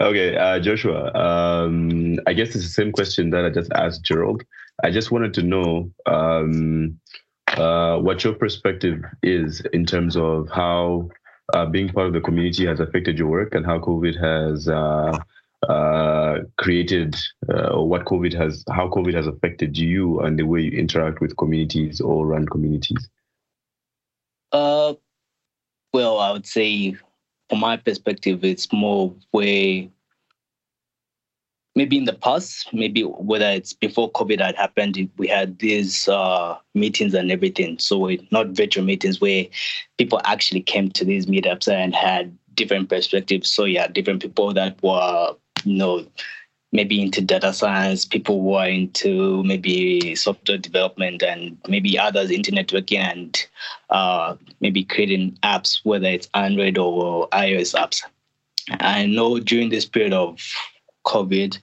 [0.00, 1.12] okay, uh, Joshua.
[1.12, 4.44] Um, I guess it's the same question that I just asked Gerald.
[4.82, 7.00] I just wanted to know um,
[7.48, 11.08] uh, what your perspective is in terms of how
[11.54, 15.18] uh, being part of the community has affected your work and how COVID has uh,
[15.68, 17.16] uh, created,
[17.48, 21.20] uh, or what COVID has, how COVID has affected you and the way you interact
[21.20, 23.08] with communities or run communities.
[24.52, 24.94] Uh,
[25.92, 26.96] well, I would say
[27.48, 29.86] from my perspective, it's more where
[31.76, 36.56] maybe in the past, maybe whether it's before COVID had happened, we had these uh,
[36.74, 37.78] meetings and everything.
[37.78, 39.44] So not virtual meetings where
[39.98, 43.50] people actually came to these meetups and had different perspectives.
[43.50, 45.34] So yeah, different people that were,
[45.64, 46.06] you know,
[46.72, 52.50] maybe into data science, people who are into maybe software development and maybe others into
[52.50, 53.46] networking and
[53.90, 58.02] uh, maybe creating apps, whether it's Android or iOS apps.
[58.80, 60.40] I know during this period of
[61.06, 61.58] COVID,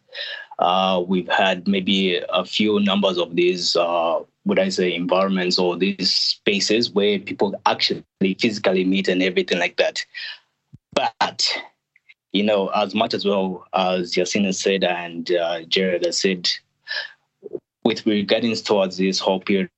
[0.60, 5.78] uh, we've had maybe a few numbers of these, uh, would I say, environments or
[5.78, 8.04] these spaces where people actually
[8.40, 10.06] physically meet and everything like that.
[10.94, 11.48] But
[12.34, 16.50] you know, as much as well as Yasin said and uh, Jared has said,
[17.84, 19.70] with regarding towards this whole period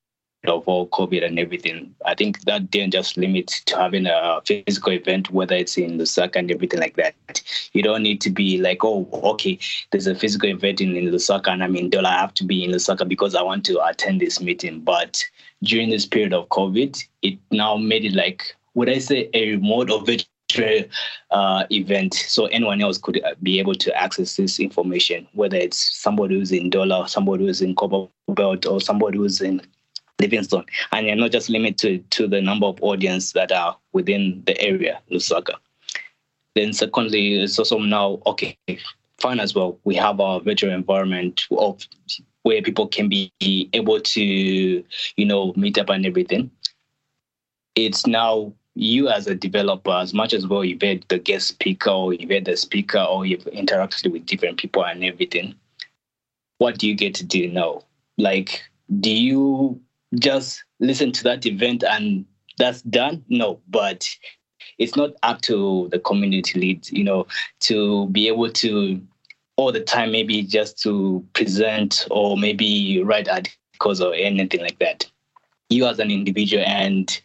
[0.44, 4.92] of all COVID and everything, I think that didn't just limit to having a physical
[4.92, 7.42] event, whether it's in Lusaka and everything like that.
[7.72, 9.58] You don't need to be like, oh, okay,
[9.90, 12.64] there's a physical event in, in Lusaka and I'm in Ndola, I have to be
[12.64, 14.80] in Lusaka because I want to attend this meeting.
[14.80, 15.24] But
[15.62, 19.90] during this period of COVID, it now made it like, would I say a remote
[19.90, 20.84] or virtual
[21.30, 25.98] uh, event so anyone else could uh, be able to access this information, whether it's
[25.98, 29.60] somebody who's in Ndola, somebody who's in Copperbelt, or somebody who's in
[30.20, 30.64] Livingstone.
[30.92, 35.00] And you're not just limited to the number of audience that are within the area,
[35.10, 35.54] Lusaka.
[36.54, 38.56] Then secondly, it's also now, okay,
[39.18, 39.78] fine as well.
[39.84, 41.86] We have our virtual environment of
[42.42, 43.30] where people can be
[43.72, 46.50] able to, you know, meet up and everything.
[47.74, 51.90] It's now you as a developer, as much as well you've had the guest speaker
[51.90, 55.54] or you've had the speaker or you've interacted with different people and everything,
[56.58, 57.82] what do you get to do now?
[58.16, 58.62] Like,
[59.00, 59.80] do you
[60.18, 62.24] just listen to that event and
[62.58, 63.24] that's done?
[63.28, 64.08] No, but
[64.78, 67.26] it's not up to the community lead, you know,
[67.60, 69.00] to be able to
[69.56, 75.10] all the time maybe just to present or maybe write articles or anything like that.
[75.70, 77.20] You as an individual and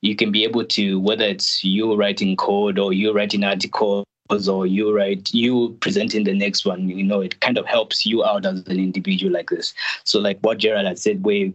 [0.00, 4.04] you can be able to whether it's you writing code or you writing articles
[4.48, 8.24] or you write you presenting the next one you know it kind of helps you
[8.24, 9.72] out as an individual like this
[10.04, 11.52] so like what gerald had said where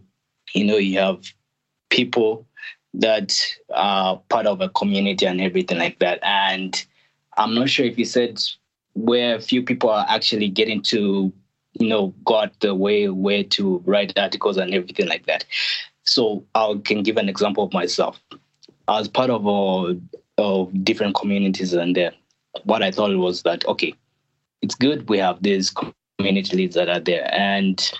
[0.52, 1.24] you know you have
[1.90, 2.46] people
[2.94, 3.38] that
[3.70, 6.18] are part of a community and everything like that.
[6.22, 6.84] And
[7.38, 8.38] i'm not sure if you said
[8.94, 11.32] where few people are actually getting to
[11.74, 15.44] you know got the way where to write articles and everything like that.
[16.04, 18.20] So I can give an example of myself.
[18.88, 19.46] As part of
[20.38, 22.12] of different communities and there,
[22.64, 23.94] what I thought was that okay,
[24.60, 25.72] it's good we have these
[26.18, 27.90] community leads that are there, and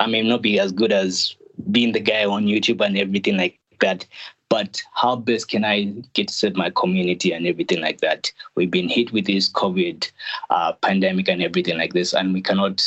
[0.00, 1.36] I may not be as good as
[1.70, 4.06] being the guy on YouTube and everything like that.
[4.48, 8.32] But how best can I get to serve my community and everything like that?
[8.56, 10.10] We've been hit with this COVID
[10.50, 12.82] uh, pandemic and everything like this, and we cannot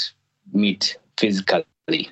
[0.52, 2.12] meet physically.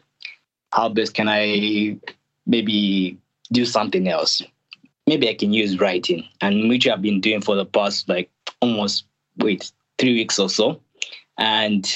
[0.71, 1.99] How best can I
[2.45, 3.17] maybe
[3.51, 4.41] do something else.
[5.07, 8.29] Maybe I can use writing, and which I've been doing for the past like
[8.61, 9.05] almost
[9.37, 10.79] wait three weeks or so.
[11.41, 11.91] And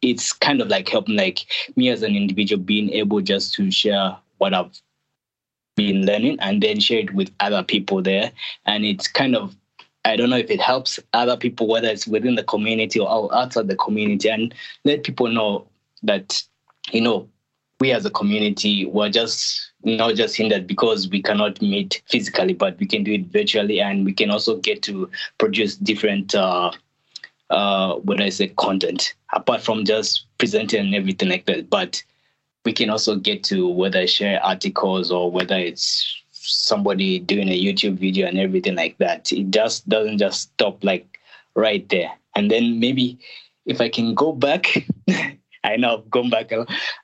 [0.00, 1.40] it's kind of like helping like
[1.76, 4.80] me as an individual being able just to share what I've
[5.76, 8.32] been learning and then share it with other people there.
[8.64, 9.54] And it's kind of
[10.06, 13.66] I don't know if it helps other people, whether it's within the community or outside
[13.66, 14.54] the community, and
[14.84, 15.66] let people know
[16.04, 16.42] that,
[16.92, 17.28] you know,
[17.80, 22.78] we as a community were just not just hindered because we cannot meet physically, but
[22.78, 26.70] we can do it virtually, and we can also get to produce different, uh,
[27.50, 31.70] uh, what I say, content apart from just presenting and everything like that.
[31.70, 32.02] But
[32.64, 37.98] we can also get to whether share articles or whether it's somebody doing a YouTube
[37.98, 39.32] video and everything like that.
[39.32, 41.18] It just doesn't just stop like
[41.54, 42.10] right there.
[42.34, 43.18] And then maybe
[43.64, 44.86] if I can go back,
[45.64, 46.52] I know I've gone back.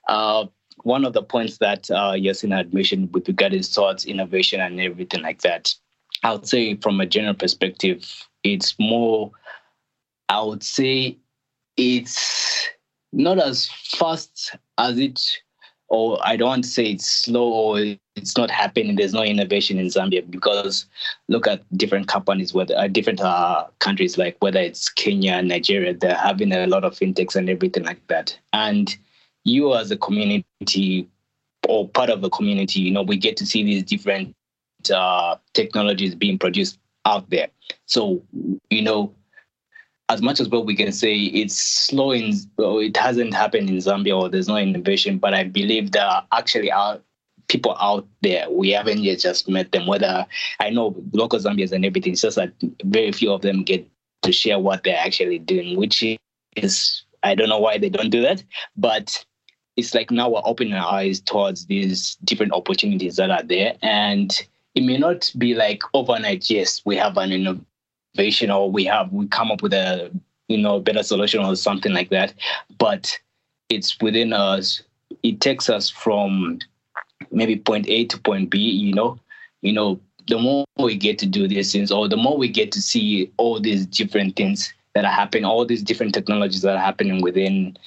[0.07, 0.45] Uh,
[0.83, 4.79] one of the points that uh, Yasin had mentioned with regard to towards innovation and
[4.79, 5.73] everything like that,
[6.23, 9.31] I would say from a general perspective, it's more,
[10.33, 11.17] I would say
[11.77, 12.67] it's
[13.11, 15.21] not as fast as it,
[15.89, 17.79] or I don't want to say it's slow or
[18.15, 18.95] it's not happening.
[18.95, 20.87] There's no innovation in Zambia because
[21.27, 26.15] look at different companies, whether uh, different uh, countries, like whether it's Kenya, Nigeria, they're
[26.15, 28.35] having a lot of fintechs and everything like that.
[28.53, 28.95] And
[29.43, 31.07] you as a community
[31.69, 34.35] or part of a community, you know, we get to see these different
[34.91, 37.49] uh, technologies being produced out there.
[37.85, 38.23] So,
[38.71, 39.13] you know,
[40.13, 44.15] as much as what we can say it's slow in, it hasn't happened in Zambia
[44.15, 46.99] or there's no innovation, but I believe there actually are
[47.47, 48.49] people out there.
[48.49, 49.87] We haven't yet just met them.
[49.87, 50.25] Whether
[50.59, 53.89] I know local Zambians and everything, it's just that very few of them get
[54.21, 56.03] to share what they're actually doing, which
[56.55, 58.43] is I don't know why they don't do that,
[58.77, 59.25] but
[59.75, 63.73] it's like now we're opening our eyes towards these different opportunities that are there.
[63.81, 64.31] And
[64.75, 67.65] it may not be like overnight, yes, we have an innovation
[68.17, 70.11] or we have we come up with a
[70.47, 72.33] you know better solution or something like that.
[72.77, 73.17] But
[73.69, 74.81] it's within us.
[75.23, 76.59] It takes us from
[77.31, 79.17] maybe point A to point B, you know,
[79.61, 82.71] you know, the more we get to do these things or the more we get
[82.73, 86.81] to see all these different things that are happening, all these different technologies that are
[86.81, 87.77] happening within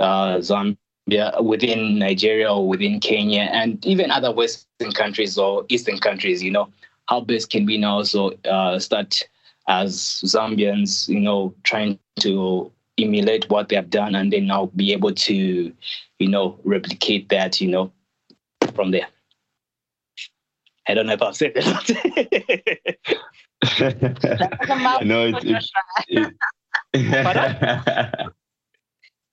[0.00, 6.42] uh, Zambia, within Nigeria or within Kenya, and even other Western countries or Eastern countries,
[6.42, 6.68] you know,
[7.06, 9.22] how best can we now also uh, start
[9.68, 14.92] as Zambians, you know, trying to emulate what they have done and then now be
[14.92, 15.72] able to,
[16.18, 17.92] you know, replicate that, you know,
[18.74, 19.08] from there.
[20.88, 22.98] I don't know if I've said it.
[25.06, 25.64] no, it, it,
[26.08, 26.34] it,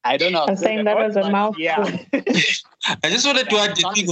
[0.03, 0.45] I don't know.
[0.47, 1.61] I'm saying that was a mouthful.
[1.61, 1.77] Yeah.
[2.13, 4.05] I just wanted to add the thing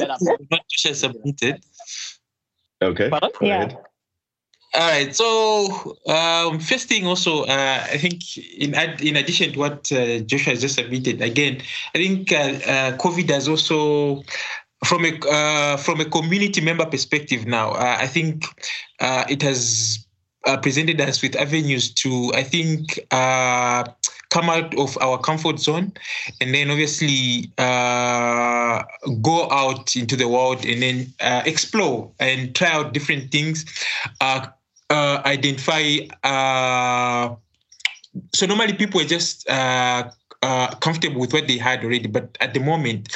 [0.51, 1.63] not just submitted.
[2.81, 3.09] Okay.
[3.41, 3.75] Yeah.
[4.77, 5.15] All right.
[5.15, 10.19] So um, first thing, also, uh, I think in ad- in addition to what uh,
[10.19, 11.61] Joshua has just submitted, again,
[11.95, 14.21] I think uh, uh COVID has also
[14.85, 18.45] from a uh, from a community member perspective now, uh, I think
[19.01, 20.05] it has
[20.61, 25.91] presented us with avenues to, I think, come out of our comfort zone,
[26.39, 31.13] and then obviously go out into the world and then
[31.45, 33.65] explore and try out different things,
[34.91, 35.97] identify.
[38.33, 40.09] so normally people are just uh,
[40.41, 42.07] comfortable with what they had already.
[42.07, 43.09] But at the moment,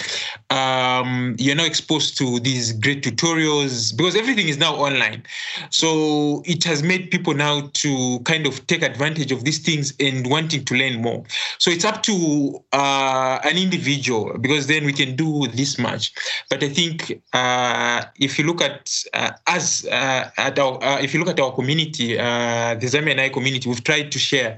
[0.50, 5.24] um, you're not exposed to these great tutorials because everything is now online.
[5.70, 10.30] So it has made people now to kind of take advantage of these things and
[10.30, 11.24] wanting to learn more.
[11.58, 16.14] So it's up to uh, an individual because then we can do this much.
[16.50, 21.14] But I think uh, if you look at uh, us uh, at our, uh, if
[21.14, 24.58] you look at our community, the Zambian community, we've tried to share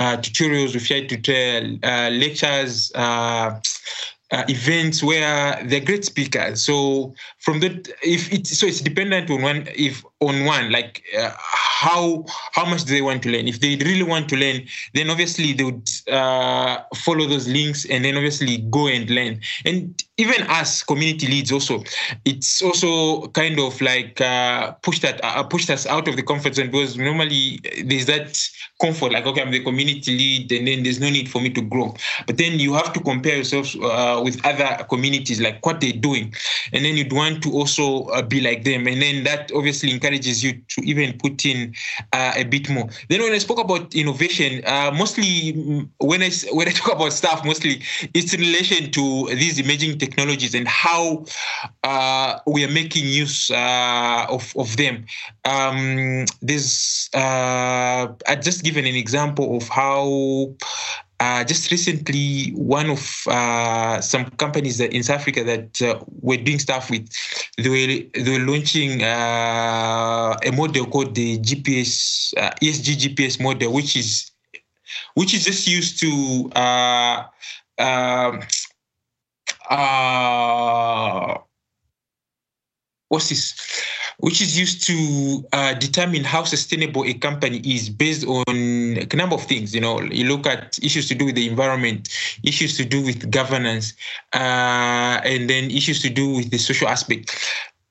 [0.00, 3.60] tutorials, we've tried to tell uh, lectures, uh,
[4.32, 6.64] uh, events where they're great speakers.
[6.64, 11.30] So from that, if it's so, it's dependent on when If on one, like uh,
[11.38, 13.46] how how much do they want to learn?
[13.46, 18.04] If they really want to learn, then obviously they would uh, follow those links and
[18.04, 19.40] then obviously go and learn.
[19.64, 21.82] And even as community leads, also,
[22.24, 26.54] it's also kind of like uh, pushed that uh, pushed us out of the comfort
[26.54, 28.40] zone because normally there's that
[28.80, 31.60] comfort, like okay, I'm the community lead, and then there's no need for me to
[31.60, 31.94] grow.
[32.26, 36.34] But then you have to compare yourself uh, with other communities, like what they're doing,
[36.72, 40.13] and then you'd want to also uh, be like them, and then that obviously encourages
[40.22, 41.74] you to even put in
[42.12, 42.88] uh, a bit more.
[43.08, 47.12] Then when I spoke about innovation, uh, mostly mm, when I when I talk about
[47.12, 47.82] stuff, mostly
[48.14, 51.24] it's in relation to these emerging technologies and how
[51.82, 55.06] uh, we are making use uh, of, of them.
[55.44, 56.24] Um,
[57.14, 60.54] uh, I just given an example of how
[61.24, 66.58] uh, just recently, one of uh, some companies in South Africa that uh, we're doing
[66.58, 67.08] stuff with,
[67.56, 73.96] they were, they were launching uh, a model called the GPS ESG GPS model, which
[73.96, 74.30] is
[75.14, 77.24] which is just used to uh,
[77.78, 78.40] um,
[79.70, 81.38] uh,
[83.08, 83.54] what's this?
[84.18, 89.34] Which is used to uh, determine how sustainable a company is based on a number
[89.34, 89.74] of things.
[89.74, 92.08] You know, you look at issues to do with the environment,
[92.44, 93.92] issues to do with governance,
[94.32, 97.36] uh, and then issues to do with the social aspect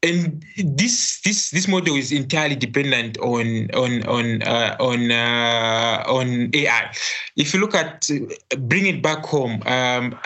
[0.04, 6.50] and this this this model is entirely dependent on on on uh, on uh, on
[6.54, 6.92] AI.
[7.38, 10.20] If you look at uh, bring it back home, um,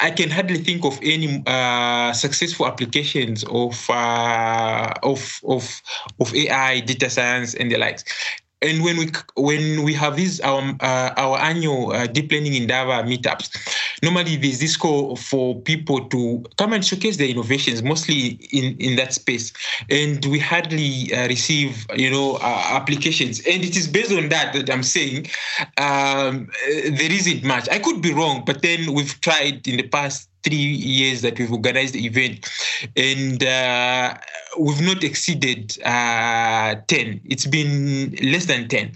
[0.00, 5.82] I can hardly think of any uh, successful applications of uh, of of
[6.20, 8.04] of AI, data science, and the likes
[8.66, 13.02] and when we when we have these um, uh, our annual uh, deep learning Indaba
[13.08, 13.50] meetups,
[14.02, 18.96] normally there's this call for people to come and showcase their innovations, mostly in in
[18.96, 19.52] that space,
[19.88, 24.52] and we hardly uh, receive you know uh, applications, and it is based on that
[24.52, 25.28] that I'm saying
[25.78, 27.68] um, there isn't much.
[27.70, 31.52] I could be wrong, but then we've tried in the past three years that we've
[31.52, 32.48] organized the event,
[32.96, 34.14] and uh,
[34.58, 37.20] we've not exceeded uh, 10.
[37.24, 38.92] It's been less than 10.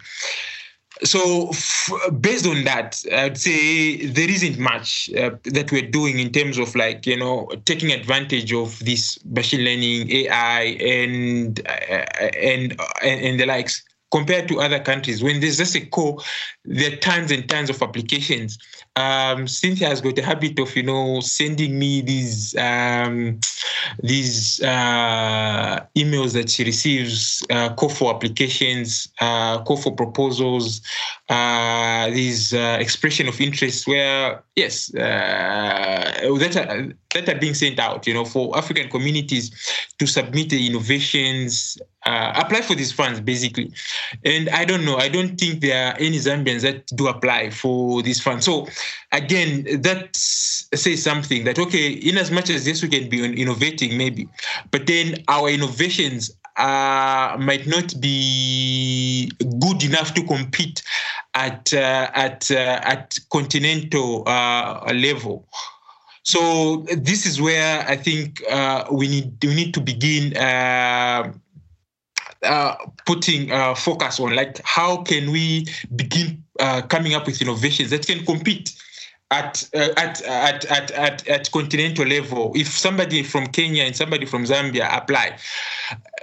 [1.02, 1.90] So, f-
[2.20, 6.74] based on that, I'd say there isn't much uh, that we're doing in terms of
[6.76, 12.04] like, you know, taking advantage of this machine learning, AI, and, uh,
[12.36, 13.82] and, and, and the likes.
[14.10, 16.18] Compared to other countries, when there's just a core,
[16.64, 18.58] there are tons and tons of applications.
[18.96, 23.38] Um, Cynthia has got a habit of, you know, sending me these um,
[24.02, 30.80] these uh, emails that she receives, uh, call for applications, uh, call for proposals,
[31.30, 33.86] uh, these uh, expression of interest.
[33.86, 39.52] Where yes, uh, that are, that are being sent out, you know, for African communities
[39.98, 43.70] to submit the innovations, apply for these funds, basically.
[44.24, 44.96] And I don't know.
[44.96, 48.44] I don't think there are any Zambians that do apply for these funds.
[48.44, 48.66] So
[49.12, 53.96] again, that says something that okay, in as much as yes, we can be innovating,
[53.96, 54.28] maybe,
[54.72, 60.82] but then our innovations uh, might not be good enough to compete
[61.34, 65.48] at uh, at uh, at continental uh, level.
[66.22, 71.32] So this is where I think uh, we need we need to begin uh,
[73.06, 78.06] putting uh, focus on like how can we begin uh, coming up with innovations that
[78.06, 78.74] can compete
[79.30, 84.44] at, at, at, at, at, at continental level, if somebody from Kenya and somebody from
[84.44, 85.38] Zambia apply,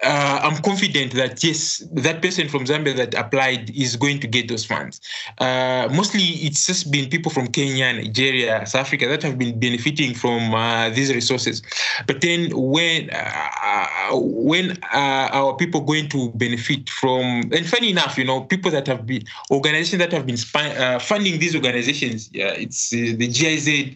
[0.04, 4.48] uh, I'm confident that yes, that person from Zambia that applied is going to get
[4.48, 5.02] those funds.
[5.39, 10.14] Uh, mostly, it's just been people from Kenya, Nigeria, South Africa that have been benefiting
[10.14, 11.64] from uh, these resources.
[12.06, 18.18] But then, when uh, when uh, our people going to benefit from, and funny enough,
[18.18, 22.50] you know, people that have been organizations that have been uh, funding these organizations, yeah,
[22.50, 23.95] it's the GIZ,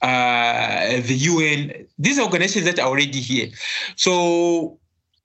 [0.00, 1.86] the UN.
[1.98, 3.48] These organizations that are already here.
[3.96, 4.79] So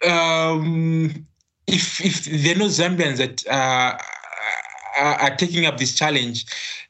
[0.06, 1.26] um,
[1.68, 3.98] if if there are no Zambians that uh,
[4.98, 6.46] are, taking up this challenge,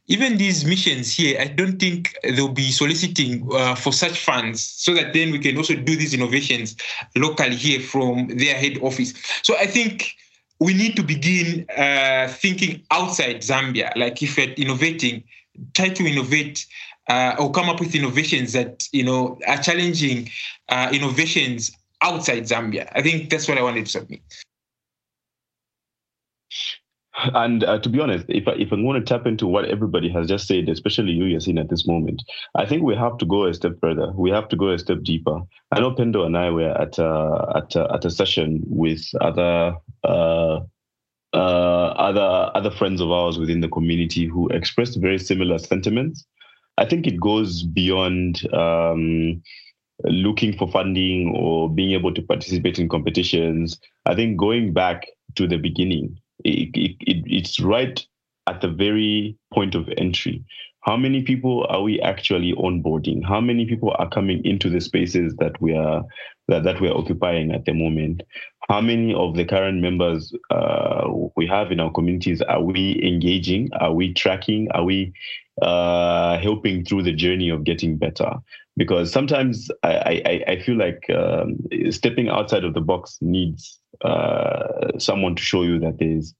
[0.08, 4.94] even these missions here, I don't think they'll be soliciting uh, for such funds so
[4.94, 6.76] that then we can also do these innovations
[7.16, 9.14] locally here from their head office.
[9.44, 10.16] So I think
[10.60, 13.96] we need to begin uh, thinking outside Zambia.
[13.96, 15.24] Like if we're innovating,
[15.74, 16.66] try to innovate
[17.08, 20.30] uh, or come up with innovations that you know are challenging
[20.70, 21.72] uh, innovations
[22.06, 22.90] outside Zambia.
[22.94, 24.22] I think that's what I wanted to submit.
[27.18, 30.10] And uh, to be honest, if, I, if I'm going to tap into what everybody
[30.10, 32.22] has just said, especially you, Yasin, at this moment,
[32.56, 34.12] I think we have to go a step further.
[34.16, 35.40] We have to go a step deeper.
[35.72, 39.76] I know Pendo and I were at a, at a, at a session with other
[40.04, 40.60] uh,
[41.34, 46.26] uh, other other friends of ours within the community who expressed very similar sentiments.
[46.78, 49.42] I think it goes beyond um,
[50.04, 53.80] looking for funding or being able to participate in competitions.
[54.06, 58.06] I think going back to the beginning, it, it, it, it's right
[58.48, 60.44] at the very point of entry.
[60.86, 63.26] How many people are we actually onboarding?
[63.26, 66.04] How many people are coming into the spaces that we are
[66.48, 68.22] that, that we are occupying at the moment?
[68.70, 73.70] How many of the current members uh, we have in our communities are we engaging?
[73.80, 74.68] Are we tracking?
[74.72, 75.14] Are we
[75.62, 78.36] uh, helping through the journey of getting better?
[78.78, 81.58] because sometimes I, I, I feel like um,
[81.92, 86.34] stepping outside of the box needs uh, someone to show you that there's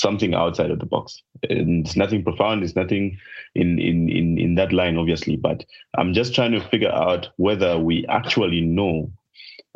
[0.00, 1.22] something outside of the box.
[1.48, 2.62] And it's nothing profound.
[2.62, 3.18] It's nothing
[3.54, 5.36] in, in, in, in that line, obviously.
[5.36, 5.64] But
[5.96, 9.10] I'm just trying to figure out whether we actually know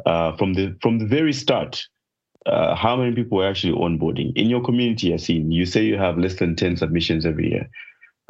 [0.06, 1.82] uh, from the from the very start
[2.46, 5.10] uh, how many people are actually onboarding in your community.
[5.10, 7.70] Yasin, you say you have less than 10 submissions every year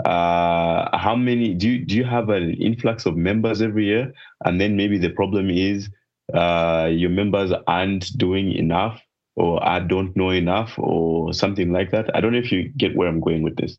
[0.05, 4.13] uh, how many do you, do you have an influx of members every year
[4.45, 5.89] and then maybe the problem is
[6.35, 9.01] uh, your members aren't doing enough
[9.37, 12.97] or I don't know enough or something like that i don't know if you get
[12.97, 13.77] where i'm going with this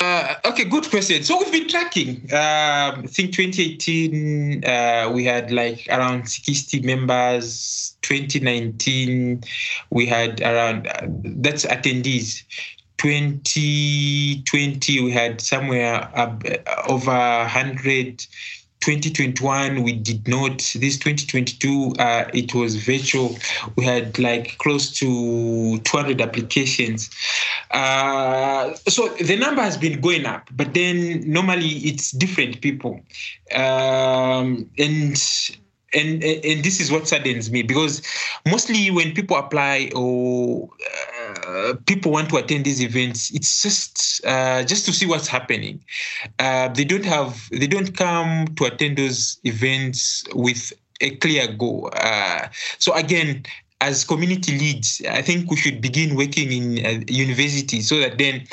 [0.00, 1.24] uh, okay, good question.
[1.24, 2.22] So we've been tracking.
[2.32, 7.96] Um, I think 2018 uh, we had like around 60 members.
[8.02, 9.42] 2019
[9.90, 12.44] we had around uh, that's attendees.
[12.98, 16.08] 2020 we had somewhere
[16.88, 18.24] over 100
[18.80, 20.58] 2021 we did not.
[20.76, 23.36] This 2022 uh, it was virtual.
[23.76, 27.10] We had like close to 200 applications.
[27.70, 33.00] Uh, so the number has been going up but then normally it's different people.
[33.54, 35.20] Um, and
[35.94, 38.02] and and this is what saddens me because
[38.46, 41.17] mostly when people apply or uh,
[41.86, 45.80] people want to attend these events it's just uh, just to see what's happening.
[46.38, 51.90] Uh, they don't have they don't come to attend those events with a clear goal.
[51.94, 53.44] Uh, so again
[53.80, 58.44] as community leads i think we should begin working in uh, university so that then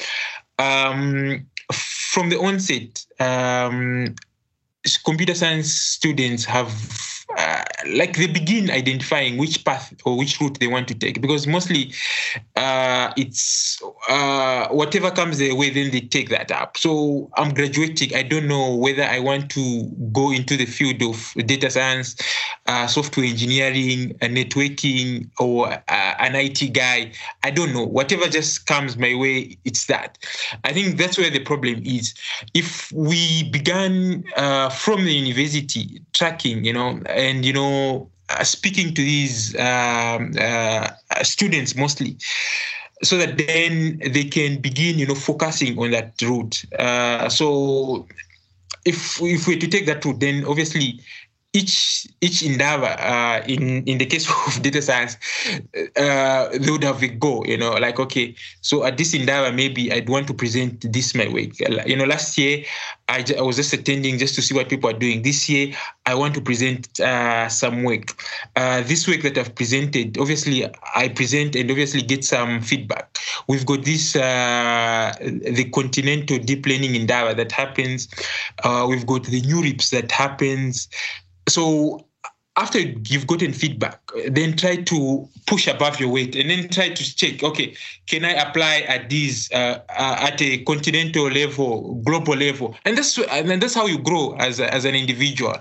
[0.60, 4.14] um, from the onset um,
[5.04, 7.15] computer science students have uh,
[7.88, 11.22] like they begin identifying which path or which route they want to take.
[11.22, 11.94] Because mostly
[12.56, 16.78] uh, it's uh, whatever comes their way then they take that up.
[16.78, 18.16] So i'm graduating.
[18.16, 22.16] I don't know whether i want to go into the field of data science
[22.66, 25.82] uh, software engineering networking or uh,
[26.20, 27.12] an it guy.
[27.44, 27.86] I don't know.
[27.86, 30.18] Whatever just comes my way it's that.
[30.64, 32.14] I think that's where the problem is.
[32.54, 37.75] If we began uh, from the university tracking you know and you know
[38.30, 40.90] uh, speaking to these um, uh,
[41.22, 42.18] students mostly
[43.04, 46.66] so that then they can begin you know focusing on that route.
[46.80, 48.08] Uh, so
[48.86, 51.00] if if we're to take that route then obviously
[51.56, 55.18] each each Indaba uh, in in the case of data science
[55.96, 59.92] uh, they would have a goal you know like okay so at this Indaba maybe
[59.92, 61.52] i'd want to present this my way.
[61.86, 62.64] You know last year
[63.08, 65.22] I, I was just attending just to see what people are doing.
[65.22, 65.74] This year
[66.06, 68.14] i want to present uh, some work.
[68.56, 73.18] Uh, this week that i've presented obviously i present and obviously get some feedback.
[73.48, 78.08] We've got this uh, the continental deep learning Indaba that happens.
[78.64, 80.90] Uh, we've got the NeurIPS that happens
[81.48, 82.06] so
[82.58, 87.16] after you've gotten feedback, then try to push above your weight and then try to
[87.16, 87.76] check, okay,
[88.08, 92.76] can I apply at this, uh, at a continental level, global level?
[92.86, 95.56] And that's and that's how you grow as a, as an individual.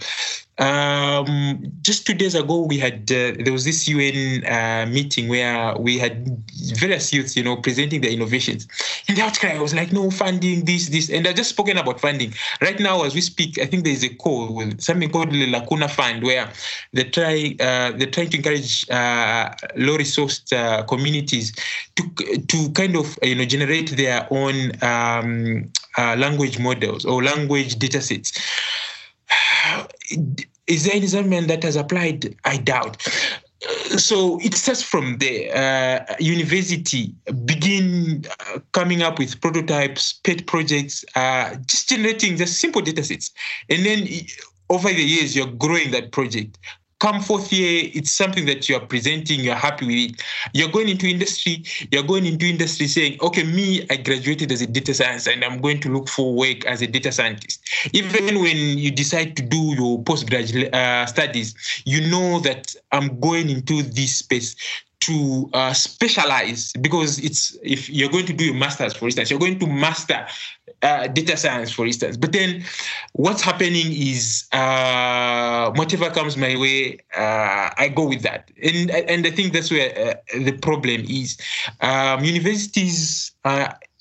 [0.59, 5.77] Um, just two days ago, we had uh, there was this UN uh, meeting where
[5.77, 6.29] we had
[6.77, 8.69] various youths, you know, presenting their innovations,
[9.09, 12.35] and the outcry was like, no funding, this, this, and I just spoken about funding.
[12.61, 15.51] Right now, as we speak, I think there is a call with something called the
[15.51, 16.49] Lacuna Fund, where
[16.93, 21.53] they try uh, they're trying to encourage uh, low-resourced uh, communities
[21.97, 22.03] to
[22.47, 28.01] to kind of you know generate their own um, uh, language models or language data
[28.01, 28.33] sets
[30.67, 32.35] is there any government that has applied?
[32.45, 33.03] I doubt.
[33.97, 35.55] So it starts from there.
[36.11, 42.83] Uh, university begin uh, coming up with prototypes, pet projects, uh, just generating just simple
[42.83, 43.31] data sets,
[43.71, 44.07] and then
[44.69, 46.59] over the years you're growing that project
[47.05, 50.23] come fourth year, it's something that you are presenting, you're happy with it.
[50.55, 54.67] You're going into industry, you're going into industry saying, okay, me, I graduated as a
[54.67, 57.63] data science and I'm going to look for work as a data scientist.
[57.93, 63.51] Even when you decide to do your postgraduate uh, studies, you know that I'm going
[63.51, 64.57] into this space
[65.01, 69.39] to uh, specialize because it's if you're going to do a master's for instance you're
[69.39, 70.27] going to master
[70.85, 72.17] uh, data science for instance.
[72.17, 72.63] But then
[73.15, 78.51] what's happening is uh, whatever comes my way uh, i go with that.
[78.63, 81.37] And and i think that's where uh, the problem is.
[81.81, 83.33] Um, universities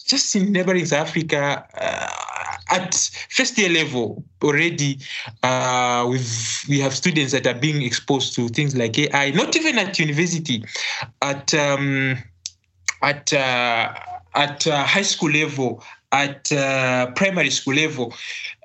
[0.05, 1.65] just in neighboring south africa
[2.69, 2.93] at
[3.29, 4.99] first year level already
[5.43, 9.77] uh, we've we have students that are being exposed to things like AI, not even
[9.77, 10.63] at university,
[11.21, 12.17] at um,
[13.01, 13.93] at uh,
[14.35, 15.83] at uh, high school level
[16.13, 18.13] at uh, primary school level.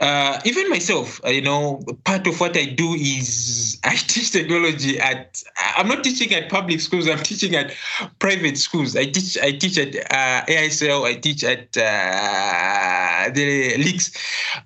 [0.01, 5.01] Uh, even myself, uh, you know, part of what I do is I teach technology
[5.01, 5.43] at.
[5.77, 7.09] I'm not teaching at public schools.
[7.09, 7.73] I'm teaching at
[8.21, 8.95] private schools.
[8.95, 9.39] I teach.
[9.39, 11.05] I teach at uh, AISL.
[11.05, 14.13] I teach at uh, the leaks.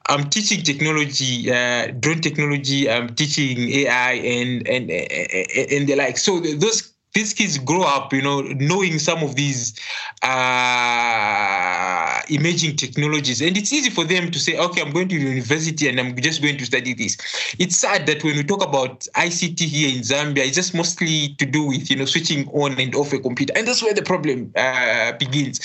[0.08, 2.90] I'm teaching technology, uh, drone technology.
[2.90, 6.18] I'm teaching AI and and and the like.
[6.18, 9.78] So those these kids grow up, you know, knowing some of these
[10.22, 13.42] uh, emerging technologies.
[13.42, 16.40] And it's easy for them to say, okay, I'm going to university and I'm just
[16.42, 17.16] going to study this.
[17.58, 21.44] It's sad that when we talk about ICT here in Zambia, it's just mostly to
[21.44, 23.52] do with, you know, switching on and off a computer.
[23.56, 25.60] And that's where the problem uh, begins.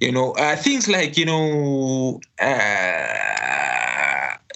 [0.00, 3.30] You know, uh, things like, you know, uh,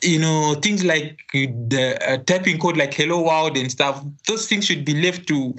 [0.02, 4.66] you know things like the uh, typing code like hello world and stuff those things
[4.66, 5.54] should be left to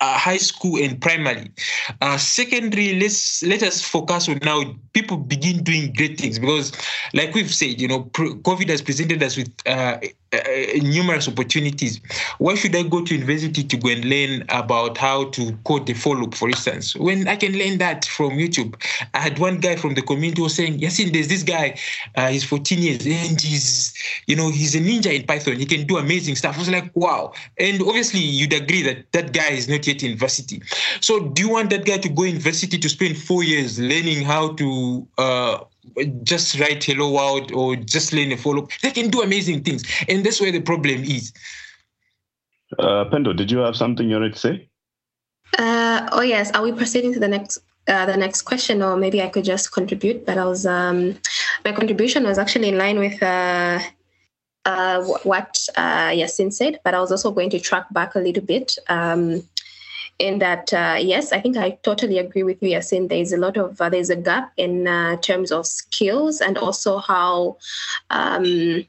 [0.00, 1.50] uh, high school and primary.
[2.00, 4.62] Uh, secondary, let's let us focus on now.
[4.92, 6.72] People begin doing great things because,
[7.12, 9.98] like we've said, you know, COVID has presented us with uh,
[10.34, 10.38] uh,
[10.82, 12.00] numerous opportunities.
[12.38, 15.94] Why should I go to university to go and learn about how to code the
[15.94, 18.74] for loop, for instance, when I can learn that from YouTube?
[19.14, 21.78] I had one guy from the community was saying, Yasin, there's this guy,
[22.16, 23.94] uh, he's 14 years and he's,
[24.26, 25.56] you know, he's a ninja in Python.
[25.56, 26.56] He can do amazing stuff.
[26.56, 27.32] I was like, wow.
[27.58, 30.62] And obviously, you'd agree that that guy is not yet university.
[31.00, 34.54] So, do you want that guy to go university to spend four years learning how
[34.54, 35.58] to uh,
[36.22, 38.70] just write hello world or just learn a for loop.
[38.82, 39.84] They can do amazing things.
[40.08, 41.32] And that's where the problem is.
[42.78, 44.68] Uh, Pendo, did you have something you wanted to say?
[45.58, 46.50] Uh, oh yes.
[46.52, 49.70] Are we proceeding to the next uh, the next question, or maybe I could just
[49.72, 50.26] contribute?
[50.26, 51.16] But I was um,
[51.64, 53.78] my contribution was actually in line with uh,
[54.64, 58.42] uh, what uh, Yasin said, but I was also going to track back a little
[58.42, 58.78] bit.
[58.88, 59.46] Um,
[60.18, 63.08] in that, uh, yes, I think I totally agree with you, Yasin.
[63.08, 66.98] There's a lot of uh, there's a gap in uh, terms of skills and also
[66.98, 67.58] how
[68.10, 68.84] um,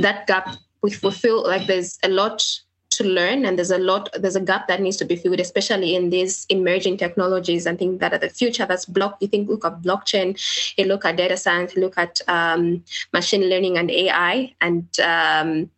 [0.00, 1.42] that gap we fulfill.
[1.44, 2.44] Like there's a lot
[2.90, 5.96] to learn and there's a lot there's a gap that needs to be filled especially
[5.96, 9.64] in these emerging technologies and things that are the future that's block you think look
[9.64, 10.38] at blockchain
[10.76, 15.68] you look at data science you look at um, machine learning and ai and um,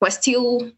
[0.00, 0.70] we're still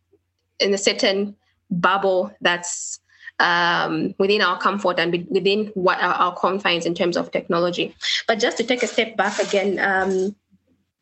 [0.58, 1.36] in a certain
[1.70, 2.98] bubble that's
[3.40, 7.94] um, within our comfort and within what our, our, confines in terms of technology
[8.26, 10.34] but just to take a step back again um,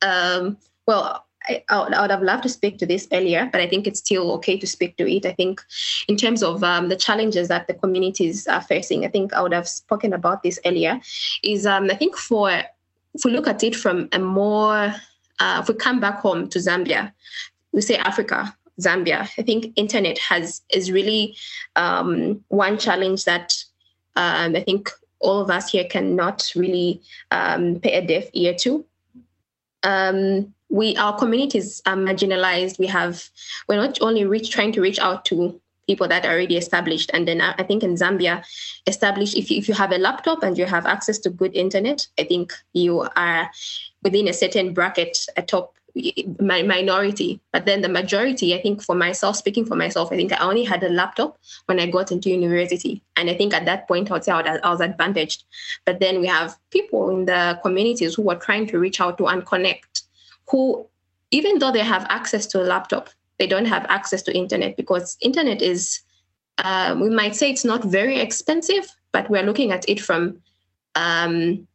[0.03, 0.57] um,
[0.87, 4.01] well I, I, would have loved to speak to this earlier, but I think it's
[4.01, 5.24] still okay to speak to it.
[5.24, 5.62] I think,
[6.09, 9.55] in terms of um, the challenges that the communities are facing, I think I would
[9.55, 11.01] have spoken about this earlier.
[11.43, 14.95] Is um, I think for if we look at it from a more,
[15.41, 17.12] uh, if we come back home to Zambia,
[17.72, 19.29] we say Africa, Zambia.
[19.39, 21.37] I think internet has is really
[21.77, 23.55] um, one challenge that
[24.16, 28.85] um, I think all of us here cannot really um, pay a deaf ear to.
[29.83, 32.79] Um, we our communities are marginalized.
[32.79, 33.29] We have
[33.68, 37.29] we're not only reach trying to reach out to people that are already established, and
[37.29, 38.45] then I think in Zambia,
[38.87, 42.09] established if you, if you have a laptop and you have access to good internet,
[42.18, 43.51] I think you are
[44.03, 45.77] within a certain bracket, a top
[46.41, 47.41] minority.
[47.53, 50.65] But then the majority, I think for myself, speaking for myself, I think I only
[50.65, 53.03] had a laptop when I got into university.
[53.17, 55.45] And I think at that point, I would say I was advantaged.
[55.85, 59.27] But then we have people in the communities who are trying to reach out to
[59.27, 60.03] and connect
[60.49, 60.87] who,
[61.31, 65.17] even though they have access to a laptop, they don't have access to internet because
[65.21, 66.01] internet is,
[66.59, 70.41] uh, we might say it's not very expensive, but we're looking at it from,
[70.95, 71.67] um,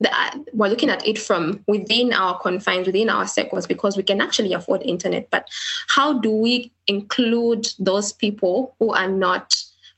[0.00, 0.10] the,
[0.52, 4.52] we're looking at it from within our confines, within our circles, because we can actually
[4.52, 5.30] afford internet.
[5.30, 5.48] But
[5.88, 9.56] how do we include those people who are not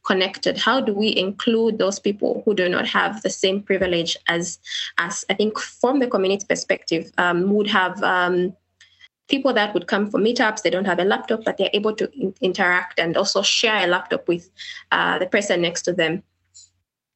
[0.08, 4.58] connected how do we include those people who do not have the same privilege as
[4.96, 5.24] us?
[5.28, 8.56] i think from the community perspective um, would have um,
[9.28, 12.10] people that would come for meetups they don't have a laptop but they're able to
[12.14, 14.48] in- interact and also share a laptop with
[14.92, 16.22] uh, the person next to them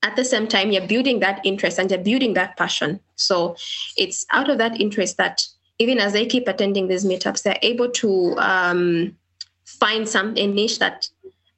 [0.03, 3.57] at the same time you're building that interest and you're building that passion so
[3.97, 5.47] it's out of that interest that
[5.79, 9.17] even as they keep attending these meetups they're able to um,
[9.65, 11.09] find some a niche that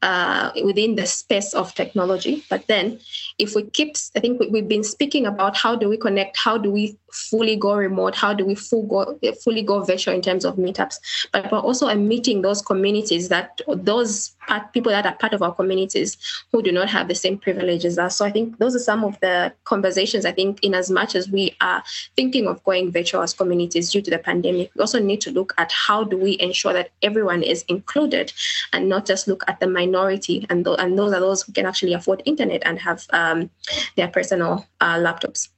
[0.04, 2.44] uh, within the space of technology.
[2.50, 3.00] But then,
[3.38, 6.58] if we keep, I think we, have been speaking about how do we connect, how
[6.58, 10.44] do we fully go remote, how do we full go, fully go virtual in terms
[10.44, 10.98] of meetups.
[11.32, 15.54] But we're also meeting those communities that those part, people that are part of our
[15.54, 16.16] communities
[16.52, 18.16] who do not have the same privileges as us.
[18.16, 20.24] So I think those are some of the conversations.
[20.24, 21.82] I think in as much as we are
[22.16, 25.54] thinking of going virtual as communities due to the pandemic, we also need to look
[25.58, 28.32] at how do we ensure that everyone is included
[28.72, 31.66] and not just look at the minority and, th- and those are those who can
[31.66, 33.50] actually afford internet and have um,
[33.96, 35.48] their personal uh, laptops.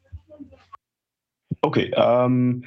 [1.66, 1.90] Okay.
[1.94, 2.62] Um,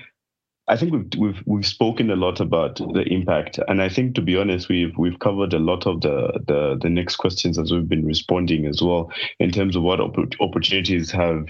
[0.67, 4.21] I think we've we've we've spoken a lot about the impact, and I think to
[4.21, 7.87] be honest, we've we've covered a lot of the the, the next questions as we've
[7.87, 11.45] been responding as well in terms of what opportunities have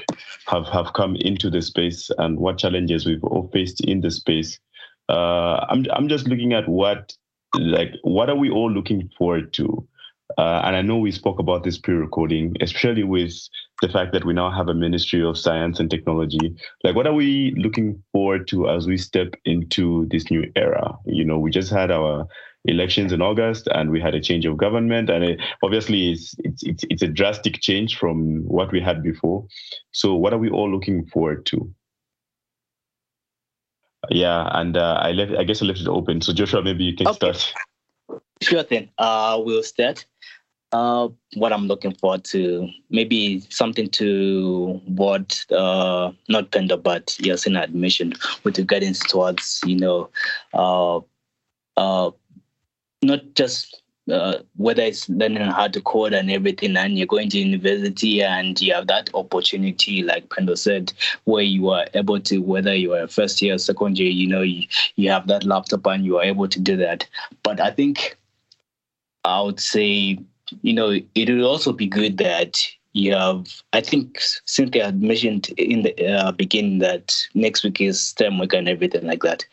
[0.45, 4.59] have have come into the space and what challenges we've all faced in the space.
[5.09, 7.13] Uh, I'm I'm just looking at what
[7.55, 9.88] like what are we all looking forward to
[10.39, 13.33] uh, and I know we spoke about this pre-recording, especially with
[13.81, 16.55] the fact that we now have a Ministry of Science and Technology.
[16.81, 20.97] Like, what are we looking forward to as we step into this new era?
[21.05, 22.25] You know, we just had our
[22.63, 26.63] elections in August, and we had a change of government, and it, obviously, it's, it's
[26.63, 29.45] it's it's a drastic change from what we had before.
[29.91, 31.69] So, what are we all looking forward to?
[34.09, 35.33] Yeah, and uh, I left.
[35.33, 36.21] I guess I left it open.
[36.21, 37.33] So, Joshua, maybe you can okay.
[37.33, 37.53] start.
[38.41, 38.89] Sure thing.
[38.97, 40.05] Uh, we'll start.
[40.71, 47.59] Uh, what I'm looking forward to, maybe something to what uh, not Pendo, but Yasin
[47.59, 50.09] had mentioned with the guidance towards, you know,
[50.53, 50.99] uh,
[51.75, 52.11] uh,
[53.01, 53.81] not just
[54.11, 58.61] uh, whether it's learning how to code and everything, and you're going to university and
[58.61, 60.93] you have that opportunity, like Pendo said,
[61.25, 64.67] where you are able to, whether you are first year, second year, you know, you,
[64.95, 67.07] you have that laptop and you are able to do that.
[67.43, 68.17] But I think
[69.23, 70.19] I would say
[70.61, 72.59] you know, it would also be good that
[72.93, 78.01] you have, I think Cynthia had mentioned in the uh, beginning that next week is
[78.01, 79.45] STEM week and everything like that.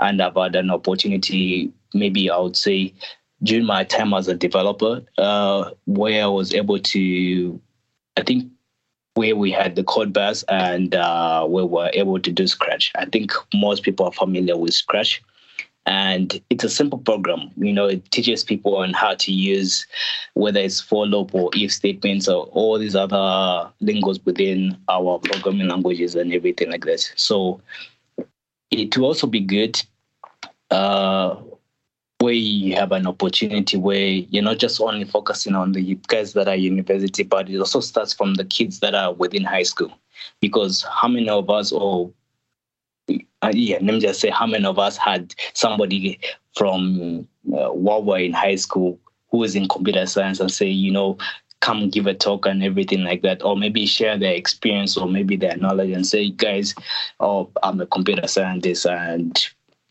[0.00, 2.94] And I've had an opportunity, maybe I would say,
[3.42, 7.60] during my time as a developer, uh, where I was able to,
[8.16, 8.50] I think,
[9.14, 12.92] where we had the code base and uh, where we were able to do Scratch.
[12.94, 15.22] I think most people are familiar with Scratch.
[15.86, 17.50] And it's a simple program.
[17.56, 19.86] You know, it teaches people on how to use
[20.34, 25.68] whether it's for loop or if statements or all these other lingos within our programming
[25.68, 27.12] languages and everything like that.
[27.16, 27.60] So
[28.70, 29.80] it will also be good
[30.70, 31.36] uh,
[32.18, 36.48] where you have an opportunity where you're not just only focusing on the guys that
[36.48, 39.92] are university, but it also starts from the kids that are within high school.
[40.40, 42.10] Because how many of us, or
[43.08, 46.18] uh, yeah, let me just say, how many of us had somebody
[46.56, 48.98] from uh, while we're in high school
[49.30, 51.18] who was in computer science and say, you know,
[51.60, 55.36] come give a talk and everything like that, or maybe share their experience or maybe
[55.36, 56.74] their knowledge and say, guys,
[57.20, 59.42] oh, I'm a computer scientist and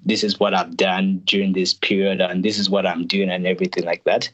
[0.06, 3.48] this is what I've done during this period and this is what I'm doing and
[3.48, 4.30] everything like that.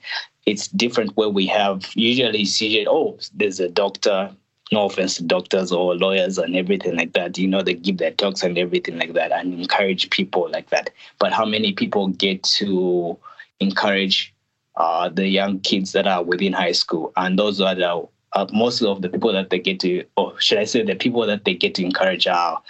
[0.45, 4.35] It's different where we have usually CJ, oh, there's a doctor,
[4.71, 7.37] no offense to doctors or lawyers and everything like that.
[7.37, 10.91] You know, they give their talks and everything like that and encourage people like that.
[11.17, 13.17] But how many people get to
[13.59, 14.33] encourage
[14.75, 17.11] uh, the young kids that are within high school?
[17.17, 20.59] And those are the uh, most of the people that they get to, or should
[20.59, 22.61] I say, the people that they get to encourage are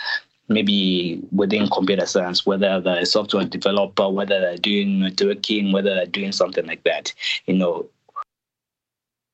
[0.47, 6.05] maybe within computer science, whether they're a software developer, whether they're doing networking, whether they're
[6.05, 7.13] doing something like that.
[7.45, 7.89] You know,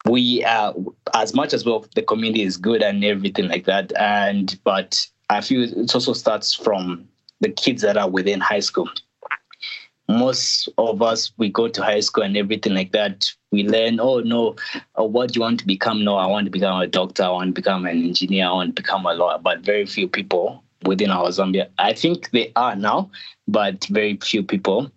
[0.06, 0.74] we are
[1.14, 3.91] as much as well the community is good and everything like that.
[3.97, 7.08] And but I feel it also starts from
[7.41, 8.89] the kids that are within high school.
[10.08, 13.28] Most of us, we go to high school and everything like that.
[13.51, 14.56] We learn, oh no,
[14.99, 16.03] uh, what do you want to become?
[16.03, 17.24] No, I want to become a doctor.
[17.24, 18.45] I want to become an engineer.
[18.47, 19.39] I want to become a lawyer.
[19.39, 21.70] But very few people within our Zambia.
[21.80, 23.10] I think they are now,
[23.47, 24.91] but very few people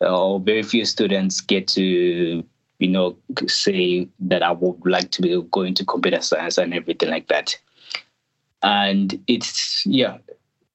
[0.00, 2.44] or very few students get to,
[2.80, 3.16] you know,
[3.46, 7.56] say that I would like to be going to computer science and everything like that.
[8.62, 10.18] And it's, yeah,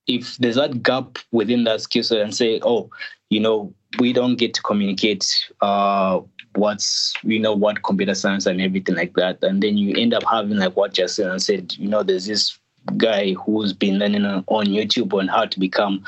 [0.07, 2.89] if there's that gap within that skill set and say, oh,
[3.29, 6.19] you know, we don't get to communicate uh,
[6.55, 10.23] what's you know what computer science and everything like that, and then you end up
[10.29, 11.75] having like what Justin said.
[11.77, 12.59] You know, there's this
[12.97, 16.03] guy who's been learning on YouTube on how to become,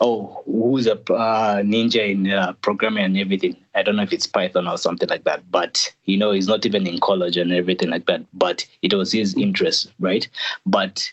[0.00, 3.56] oh, who's a uh, ninja in uh, programming and everything.
[3.74, 6.66] I don't know if it's Python or something like that, but you know, he's not
[6.66, 8.24] even in college and everything like that.
[8.32, 10.28] But it was his interest, right?
[10.66, 11.10] But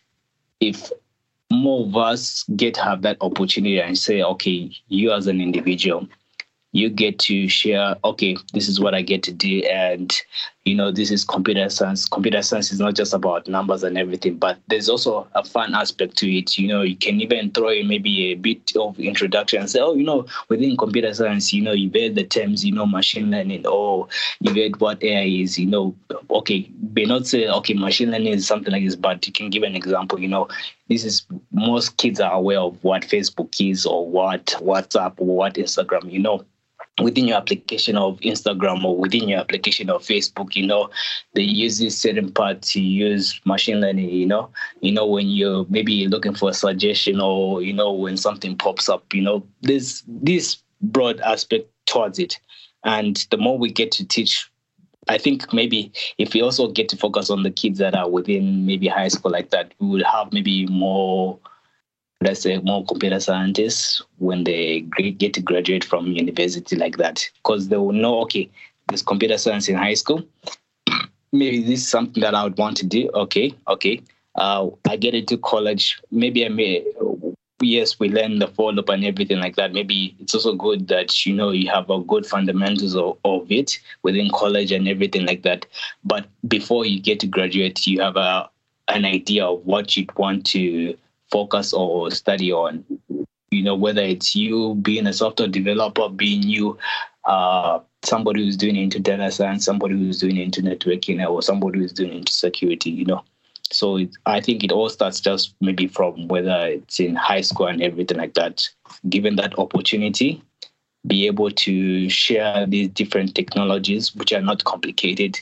[0.59, 0.91] if
[1.51, 6.07] more of us get have that opportunity and say, okay, you as an individual,
[6.71, 10.21] you get to share okay this is what i get to do and
[10.65, 12.07] you know this is computer science.
[12.07, 16.17] Computer science is not just about numbers and everything but there's also a fun aspect
[16.17, 16.57] to it.
[16.57, 19.95] You know you can even throw in maybe a bit of introduction and say oh
[19.95, 23.65] you know within computer science you know you've heard the terms you know machine learning
[23.65, 24.07] or
[24.41, 25.95] you've heard what ai is you know.
[26.29, 29.63] Okay may not say okay machine learning is something like this but you can give
[29.63, 30.47] an example you know.
[30.89, 35.53] This is most kids are aware of what facebook is or what whatsapp or what
[35.55, 36.43] instagram you know
[37.01, 40.89] within your application of Instagram or within your application of Facebook, you know,
[41.33, 44.49] they use this certain part to use machine learning, you know,
[44.81, 48.89] you know, when you're maybe looking for a suggestion or, you know, when something pops
[48.89, 52.39] up, you know, there's this broad aspect towards it.
[52.83, 54.49] And the more we get to teach,
[55.07, 58.65] I think maybe if we also get to focus on the kids that are within
[58.65, 61.39] maybe high school like that, we will have maybe more
[62.21, 67.29] let's say more computer scientists when they get to graduate from university like that.
[67.35, 68.49] Because they will know okay
[68.87, 70.23] there's computer science in high school.
[71.31, 73.09] Maybe this is something that i would want to do.
[73.13, 74.01] Okay okay.
[74.35, 75.99] Uh, i get into college.
[76.11, 76.85] Maybe i may
[77.61, 79.73] yes we learn the for loop and everything like that.
[79.73, 83.79] Maybe it's also good that you know you have a good fundamentals of, of it
[84.03, 85.65] within college and everything like that.
[86.03, 88.49] But before you get to graduate you have a
[88.89, 90.97] an idea of what you'd want to
[91.31, 92.83] focus or study on.
[93.51, 96.77] You know, whether it's you being a software developer, being you
[97.25, 101.93] uh, somebody who's doing into data science, somebody who's doing into networking, or somebody who's
[101.93, 103.23] doing into security, you know.
[103.71, 107.67] So it, I think it all starts just maybe from whether it's in high school
[107.67, 108.67] and everything like that.
[109.09, 110.41] Given that opportunity,
[111.05, 115.39] be able to share these different technologies, which are not complicated.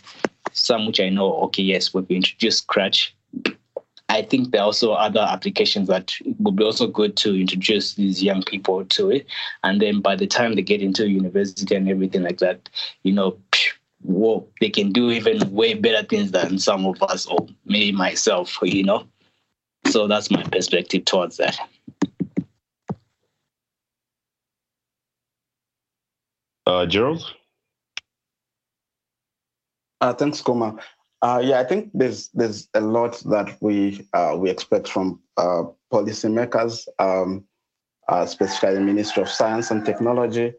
[0.51, 3.15] Some which I know, okay, yes, we've introduced Scratch,
[4.09, 8.23] I think there are also other applications that would be also good to introduce these
[8.23, 9.27] young people to it.
[9.63, 12.69] And then by the time they get into university and everything like that,
[13.03, 13.37] you know,
[14.01, 18.57] whoa, they can do even way better things than some of us or maybe myself,
[18.61, 19.05] you know.
[19.87, 21.57] So that's my perspective towards that.
[26.65, 27.23] Uh, Gerald?
[29.99, 30.77] Uh, thanks, Koma.
[31.21, 35.63] Uh, yeah, I think there's there's a lot that we uh, we expect from uh,
[35.91, 36.87] policymakers.
[36.99, 37.45] Um,
[38.07, 40.53] uh, specifically the Ministry of Science and Technology.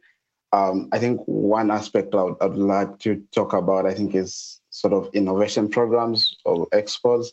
[0.53, 4.15] Um, I think one aspect I would, I would, like to talk about, I think,
[4.15, 7.29] is sort of innovation programs or expos.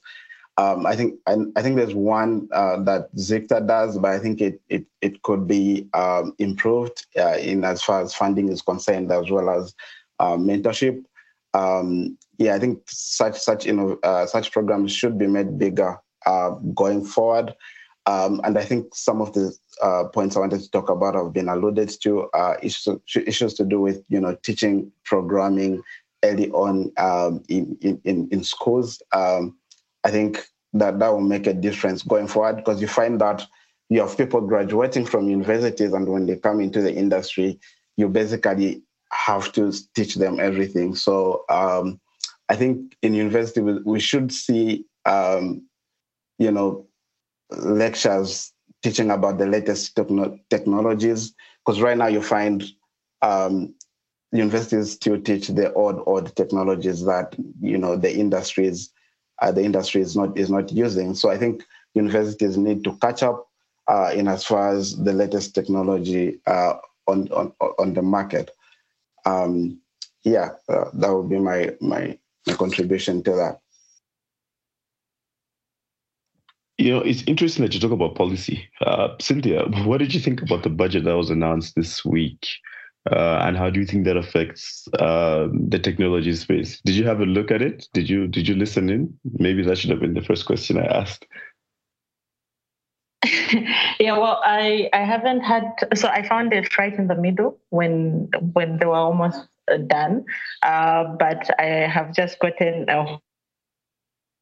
[0.57, 4.39] Um, I think I, I, think there's one uh, that ZICTA does, but I think
[4.39, 9.11] it it, it could be um, improved uh, in as far as funding is concerned,
[9.11, 9.73] as well as
[10.21, 11.03] mentorship.
[11.55, 15.97] Um, yeah, I think such such you know uh, such programs should be made bigger
[16.25, 17.55] uh, going forward.
[18.07, 21.33] Um, and I think some of the uh, points I wanted to talk about have
[21.33, 22.29] been alluded to.
[22.61, 25.81] issues issues to do with you know teaching programming
[26.23, 29.01] early on um, in, in in schools.
[29.13, 29.57] Um,
[30.03, 33.47] I think that that will make a difference going forward because you find that
[33.89, 37.59] you have people graduating from universities and when they come into the industry,
[37.97, 38.81] you basically
[39.15, 40.95] have to teach them everything.
[40.95, 41.99] So um,
[42.49, 45.63] I think in university we, we should see, um,
[46.37, 46.87] you know,
[47.51, 48.53] lectures
[48.83, 51.33] teaching about the latest techno- technologies
[51.65, 52.63] because right now you find
[53.21, 53.73] um,
[54.31, 58.91] universities still teach the odd odd technologies that you know the industries
[59.41, 61.15] uh, the industry is not is not using.
[61.15, 61.63] So I think
[61.93, 63.47] universities need to catch up
[63.87, 66.75] uh, in as far as the latest technology uh,
[67.07, 68.51] on, on on the market.
[69.25, 69.79] Um,
[70.23, 72.17] yeah, uh, that would be my my
[72.47, 73.59] my contribution to that.
[76.77, 78.67] You know, it's interesting that you talk about policy.
[78.81, 82.45] Uh, Cynthia, what did you think about the budget that was announced this week?
[83.09, 86.81] Uh, and how do you think that affects uh, the technology space?
[86.83, 87.87] Did you have a look at it?
[87.93, 89.13] Did you did you listen in?
[89.37, 91.27] Maybe that should have been the first question I asked.
[93.99, 95.63] Yeah, well, I I haven't had
[95.95, 99.47] so I found it right in the middle when when they were almost
[99.87, 100.25] done,
[100.63, 103.19] uh, but I have just gotten a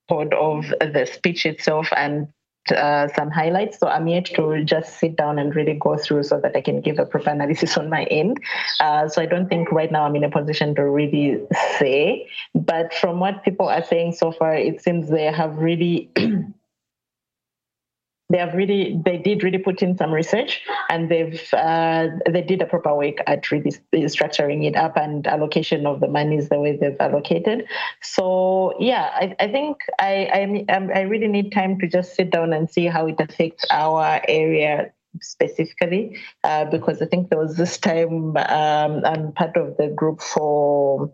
[0.10, 2.28] hold of the speech itself and
[2.72, 3.80] uh, some highlights.
[3.80, 6.82] So I'm yet to just sit down and really go through so that I can
[6.82, 8.40] give a proper analysis on my end.
[8.80, 11.42] Uh, so I don't think right now I'm in a position to really
[11.78, 12.28] say.
[12.56, 16.10] But from what people are saying so far, it seems they have really
[18.30, 22.62] they have really they did really put in some research and they've uh, they did
[22.62, 26.76] a proper work at really structuring it up and allocation of the monies the way
[26.76, 27.66] they've allocated.
[28.02, 32.54] So yeah i, I think I, I i really need time to just sit down
[32.54, 37.78] and see how it affects our area specifically uh, because I think there was this
[37.78, 41.12] time um, I'm part of the group for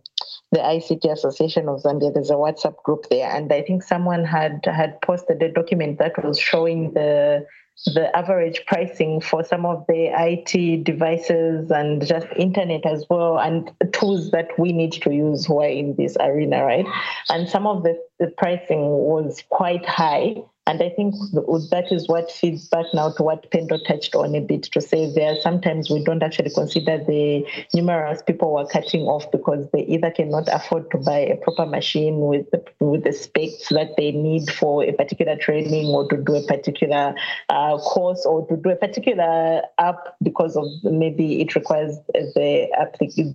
[0.51, 2.13] the ICT Association of Zambia.
[2.13, 6.23] There's a WhatsApp group there, and I think someone had had posted a document that
[6.23, 7.45] was showing the
[7.85, 13.71] the average pricing for some of the IT devices and just internet as well, and
[13.93, 16.85] tools that we need to use who are in this arena, right?
[17.29, 20.35] And some of the, the pricing was quite high.
[20.69, 24.39] And I think that is what feeds back now to what Pendo touched on a
[24.39, 27.43] bit to say there sometimes we don't actually consider the
[27.73, 32.19] numerous people we're cutting off because they either cannot afford to buy a proper machine
[32.19, 36.35] with the, with the specs that they need for a particular training or to do
[36.35, 37.15] a particular
[37.49, 42.69] uh, course or to do a particular app because of maybe it requires the,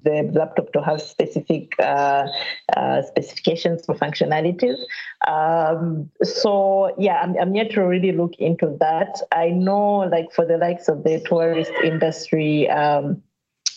[0.05, 2.29] the laptop to have specific uh,
[2.77, 4.79] uh, specifications for functionalities.
[5.27, 9.21] Um, so yeah, I'm, I'm yet to really look into that.
[9.33, 12.69] I know, like for the likes of the tourist industry.
[12.69, 13.23] Um,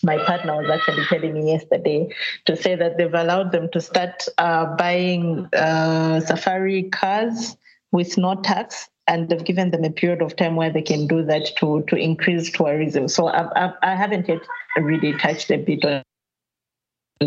[0.04, 2.14] my partner was actually telling me yesterday
[2.45, 7.58] to say that they've allowed them to start uh, buying uh, safari cars
[7.91, 11.24] with no tax and they've given them a period of time where they can do
[11.24, 14.41] that to to increase tourism so i, I, I haven't yet
[14.76, 16.04] really touched a bit on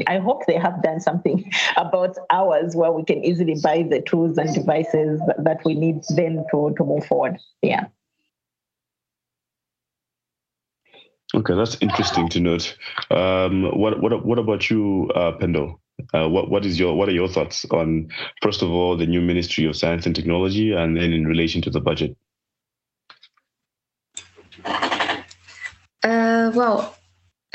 [0.07, 4.39] I hope they have done something about ours where we can easily buy the tools
[4.39, 7.39] and devices that we need then to, to move forward.
[7.63, 7.87] Yeah.
[11.33, 12.77] Okay, that's interesting to note.
[13.11, 15.79] Um, what what what about you, uh, Pendo?
[16.13, 18.09] Uh, what what is your what are your thoughts on
[18.43, 21.71] first of all the new Ministry of Science and Technology, and then in relation to
[21.71, 22.17] the budget?
[26.03, 27.00] Uh, well, I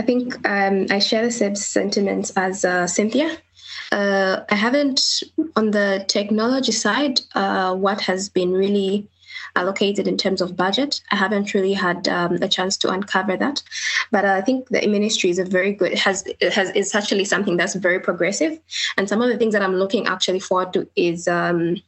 [0.06, 3.38] think um, I share the same sentiments as uh, Cynthia.
[3.92, 5.24] Uh, I haven't,
[5.56, 9.08] on the technology side, uh, what has been really
[9.56, 11.02] allocated in terms of budget.
[11.12, 13.64] I haven't really had um, a chance to uncover that,
[14.12, 17.76] but I think the ministry is a very good has has is actually something that's
[17.76, 18.60] very progressive.
[18.98, 21.82] And some of the things that I'm looking actually forward to is um,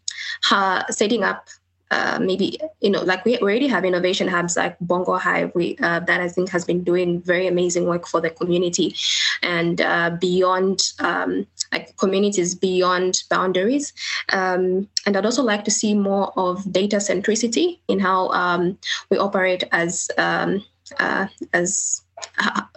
[0.90, 1.48] setting up
[1.92, 6.20] uh, maybe you know like we already have innovation hubs like BongoHive we, uh, that
[6.20, 8.96] i think has been doing very amazing work for the community.
[9.42, 13.94] And uh, beyond um, like communities beyond boundaries.
[14.34, 18.78] Um, and i'd also like to see more of data centricity in how um,
[19.10, 20.64] we operate as um,
[21.00, 22.04] uh, as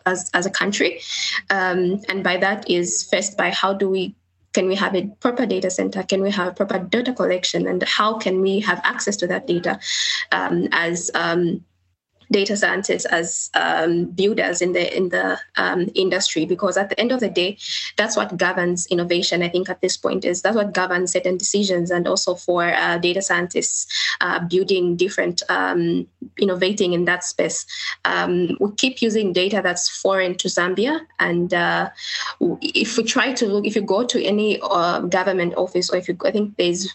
[0.07, 1.01] as, as a country.
[1.51, 4.15] Um, and by that is first by how do we
[4.53, 6.03] can we have a proper data center?
[6.03, 7.67] Can we have proper data collection?
[7.67, 9.79] And how can we have access to that data
[10.33, 11.65] um, as um,
[12.31, 17.12] data scientists as um, builders in the in the um, industry because at the end
[17.12, 17.57] of the day
[17.97, 21.91] that's what governs innovation i think at this point is that's what governs certain decisions
[21.91, 23.87] and also for uh, data scientists
[24.20, 26.07] uh, building different um,
[26.39, 27.66] innovating in that space.
[28.05, 31.91] Um, we keep using data that's foreign to zambia and uh,
[32.41, 36.09] if we try to look if you go to any uh, government office or if
[36.09, 36.89] you i think there's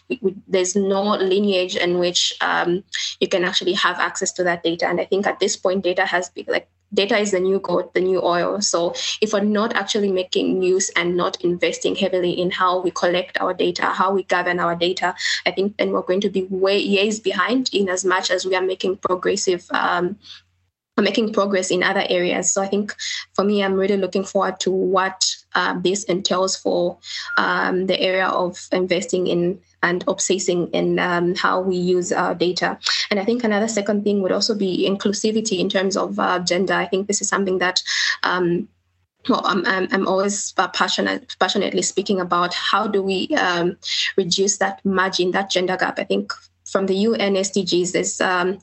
[0.47, 2.83] there's no lineage in which um,
[3.19, 6.05] you can actually have access to that data and i think at this point data
[6.05, 8.61] has been like data is the new gold, the new oil.
[8.61, 13.39] So if we're not actually making use and not investing heavily in how we collect
[13.41, 15.15] our data, how we govern our data,
[15.45, 18.55] I think then we're going to be way years behind in as much as we
[18.55, 20.17] are making progressive um,
[20.97, 22.53] making progress in other areas.
[22.53, 22.95] So I think
[23.33, 26.97] for me, I'm really looking forward to what uh, this entails for
[27.37, 32.77] um, the area of investing in and obsessing in um, how we use our data.
[33.11, 36.73] And I think another second thing would also be inclusivity in terms of uh, gender.
[36.73, 37.83] I think this is something that
[38.23, 38.67] um,
[39.29, 43.77] well, I'm, I'm, I'm always uh, passionate, passionately speaking about how do we um,
[44.17, 45.97] reduce that margin, that gender gap.
[45.99, 46.31] I think
[46.65, 48.59] from the UN SDGs is um,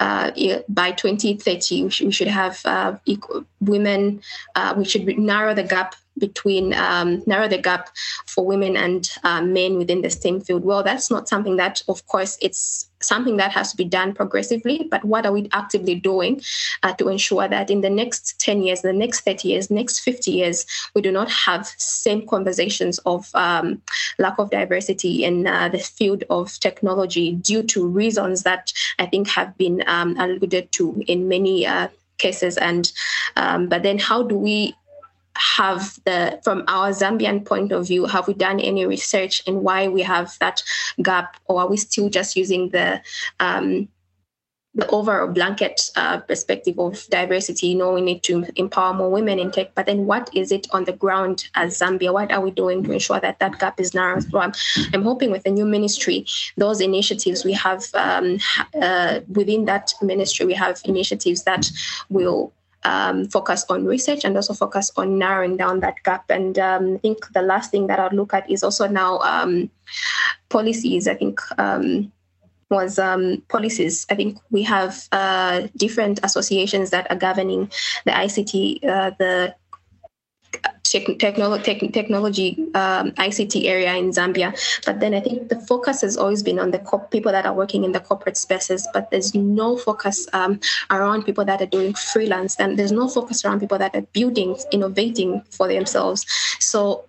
[0.00, 0.30] uh,
[0.68, 4.20] by 2030 we, sh- we should have uh, equal women.
[4.54, 7.90] Uh, we should narrow the gap between um, narrow the gap
[8.26, 10.64] for women and uh, men within the STEM field.
[10.64, 14.88] Well, that's not something that, of course, it's something that has to be done progressively.
[14.90, 16.40] But what are we actively doing
[16.82, 20.30] uh, to ensure that in the next 10 years, the next 30 years, next 50
[20.30, 23.82] years, we do not have same conversations of um,
[24.18, 29.28] lack of diversity in uh, the field of technology due to reasons that I think
[29.28, 31.88] have been um, alluded to in many uh,
[32.18, 32.56] cases.
[32.56, 32.90] And
[33.36, 34.74] um, but then how do we
[35.36, 39.88] have the from our zambian point of view have we done any research in why
[39.88, 40.62] we have that
[41.02, 43.00] gap or are we still just using the
[43.40, 43.88] um,
[44.74, 49.38] the overall blanket uh, perspective of diversity, you know, we need to empower more women
[49.38, 49.74] in tech.
[49.74, 52.12] But then, what is it on the ground as Zambia?
[52.12, 54.28] What are we doing to ensure that that gap is narrowed?
[54.30, 54.52] So I'm,
[54.92, 56.26] I'm hoping with the new ministry,
[56.56, 58.38] those initiatives we have um,
[58.80, 61.70] uh, within that ministry, we have initiatives that
[62.10, 62.52] will
[62.84, 66.24] um, focus on research and also focus on narrowing down that gap.
[66.30, 69.70] And um, I think the last thing that I'd look at is also now um,
[70.48, 71.08] policies.
[71.08, 72.12] I think um,
[72.70, 74.06] was um, policies.
[74.10, 77.70] I think we have uh, different associations that are governing
[78.04, 79.54] the ICT, uh, the
[81.18, 84.54] technology, technology um, ICT area in Zambia.
[84.84, 86.80] But then I think the focus has always been on the
[87.10, 91.44] people that are working in the corporate spaces, but there's no focus um, around people
[91.44, 95.68] that are doing freelance, and there's no focus around people that are building, innovating for
[95.68, 96.26] themselves.
[96.60, 97.04] So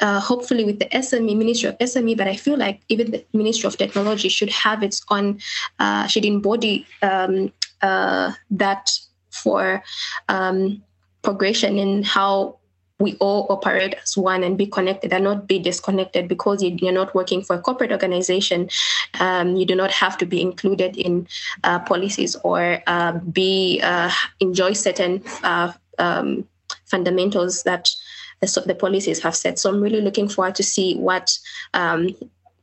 [0.00, 3.66] uh, hopefully with the SME Ministry of SME, but I feel like even the Ministry
[3.66, 5.40] of Technology should have its own,
[5.78, 7.52] uh, should embody um,
[7.82, 8.90] uh, that
[9.30, 9.82] for
[10.28, 10.82] um,
[11.22, 12.58] progression in how
[12.98, 17.14] we all operate as one and be connected and not be disconnected because you're not
[17.14, 18.70] working for a corporate organization.
[19.20, 21.28] Um, you do not have to be included in
[21.64, 26.48] uh, policies or uh, be uh, enjoy certain uh, um,
[26.86, 27.90] fundamentals that
[28.40, 29.58] the, the, policies have set.
[29.58, 31.38] So I'm really looking forward to see what
[31.74, 32.14] um,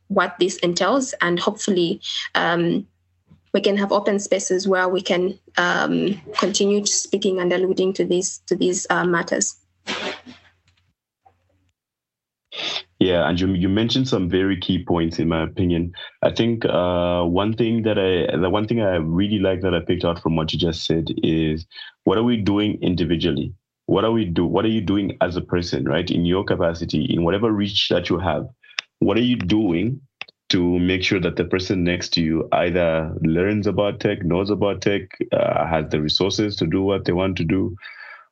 [0.08, 2.00] what this entails and hopefully.
[2.34, 2.86] Um,
[3.52, 8.38] we can have open spaces where we can um, continue speaking and alluding to these
[8.48, 9.54] to these uh, matters.
[13.04, 15.92] Yeah, and you, you mentioned some very key points in my opinion.
[16.22, 19.80] I think uh, one thing that I the one thing I really like that I
[19.80, 21.66] picked out from what you just said is
[22.04, 23.52] what are we doing individually?
[23.86, 24.46] What are we do?
[24.46, 26.10] What are you doing as a person, right?
[26.10, 28.46] In your capacity, in whatever reach that you have,
[29.00, 30.00] what are you doing
[30.48, 34.80] to make sure that the person next to you either learns about tech, knows about
[34.80, 35.02] tech,
[35.32, 37.76] uh, has the resources to do what they want to do,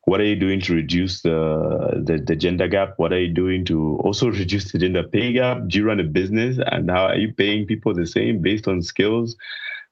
[0.04, 2.94] what are you doing to reduce the, the, the gender gap?
[2.96, 5.68] What are you doing to also reduce the gender pay gap?
[5.68, 8.82] Do you run a business and how are you paying people the same based on
[8.82, 9.36] skills?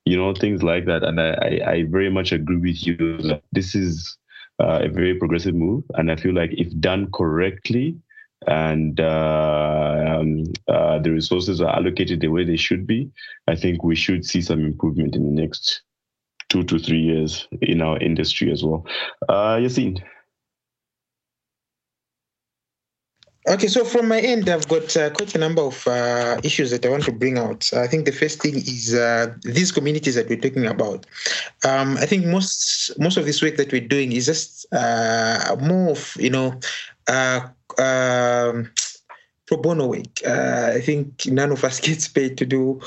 [0.05, 1.05] You know, things like that.
[1.05, 4.17] And I, I, very much agree with you that this is
[4.59, 5.85] uh, a very progressive move.
[5.95, 7.97] And I feel like if done correctly,
[8.47, 13.11] and uh, um, uh, the resources are allocated the way they should be,
[13.47, 15.83] I think we should see some improvement in the next
[16.51, 18.85] two to three years in our industry as well.
[19.29, 20.03] Uh, Yassine.
[23.49, 26.85] Okay, so from my end, I've got uh, quite a number of uh, issues that
[26.85, 27.73] I want to bring out.
[27.73, 31.07] I think the first thing is uh, these communities that we're talking about.
[31.65, 35.93] Um, I think most most of this work that we're doing is just uh, more
[35.93, 36.61] of you know
[37.09, 37.41] uh,
[37.79, 38.71] um,
[39.51, 40.23] pro bono work.
[40.25, 42.81] Uh, I think none of us gets paid to do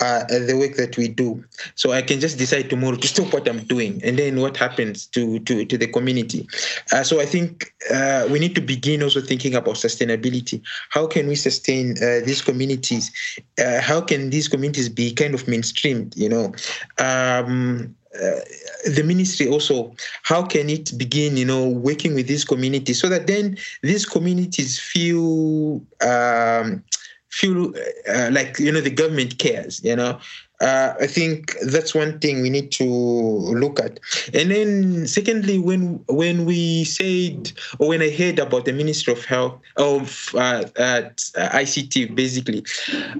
[0.00, 1.44] uh, the work that we do.
[1.74, 5.06] So I can just decide tomorrow to stop what I'm doing, and then what happens
[5.06, 6.46] to to, to the community.
[6.92, 10.62] Uh, so I think uh, we need to begin also thinking about sustainability.
[10.90, 13.10] How can we sustain uh, these communities?
[13.58, 16.16] Uh, how can these communities be kind of mainstreamed?
[16.16, 16.54] You know.
[16.98, 18.40] Um, uh,
[18.84, 19.92] the ministry also
[20.22, 24.78] how can it begin you know working with these communities so that then these communities
[24.78, 26.82] feel um,
[27.30, 27.72] feel
[28.08, 30.18] uh, like you know the government cares you know
[30.60, 33.98] uh, I think that's one thing we need to look at.
[34.32, 39.24] And then, secondly, when when we said or when I heard about the Ministry of
[39.24, 42.64] Health of uh, ICT, basically,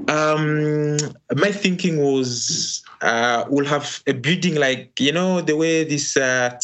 [0.08, 0.96] um,
[1.34, 6.16] my thinking was uh, we'll have a building like you know the way this.
[6.16, 6.58] Uh,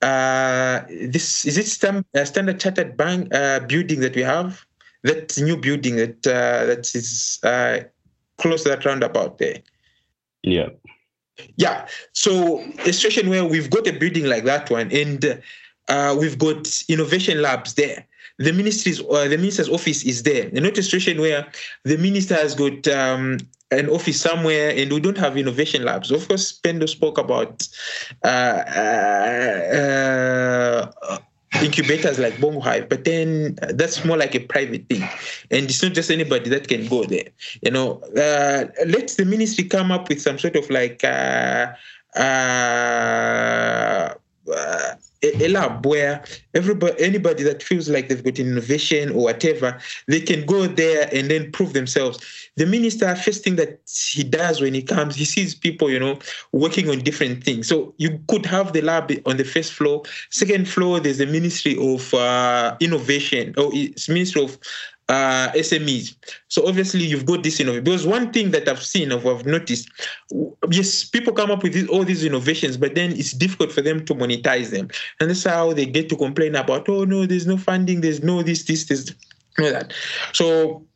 [0.00, 1.84] uh, this is it
[2.14, 4.64] uh, Standard Chartered Bank uh, building that we have.
[5.02, 7.80] That new building that uh, that is uh,
[8.38, 9.58] close to that roundabout there.
[10.42, 10.68] Yeah.
[11.56, 11.86] Yeah.
[12.12, 15.40] So a situation where we've got a building like that one, and
[15.88, 18.06] uh, we've got innovation labs there.
[18.38, 20.44] The ministry's uh, the minister's office is there.
[20.46, 21.46] And not a situation where
[21.84, 23.38] the minister has got um,
[23.70, 26.10] an office somewhere and we don't have innovation labs.
[26.12, 27.66] Of course, Pendo spoke about
[28.24, 29.72] uh, uh,
[31.02, 31.18] uh
[31.62, 35.02] incubators like BongoHive, but then that's more like a private thing,
[35.50, 37.28] and it's not just anybody that can go there.
[37.62, 41.02] You know, uh, let the ministry come up with some sort of like.
[41.04, 41.72] Uh,
[42.16, 44.14] uh,
[44.52, 46.22] uh a, lab where
[46.54, 51.30] everybody anybody that feels like they've got innovation or whatever they can go there and
[51.30, 52.50] then prove themselves.
[52.56, 53.80] The minister first thing that
[54.12, 56.18] he does when he comes he sees people you know
[56.52, 57.68] working on different things.
[57.68, 60.02] So you could have the lab on the first floor.
[60.30, 64.58] Second floor there's the ministry of uh, innovation or it's ministry of
[65.08, 66.14] uh, SMEs.
[66.48, 67.84] So obviously you've got this innovation.
[67.84, 69.88] Because one thing that I've seen or I've noticed,
[70.70, 74.04] yes, people come up with this, all these innovations, but then it's difficult for them
[74.04, 74.88] to monetize them.
[75.20, 78.42] And that's how they get to complain about, oh no, there's no funding, there's no
[78.42, 79.14] this, this, this,
[79.58, 79.92] no that.
[80.32, 80.86] So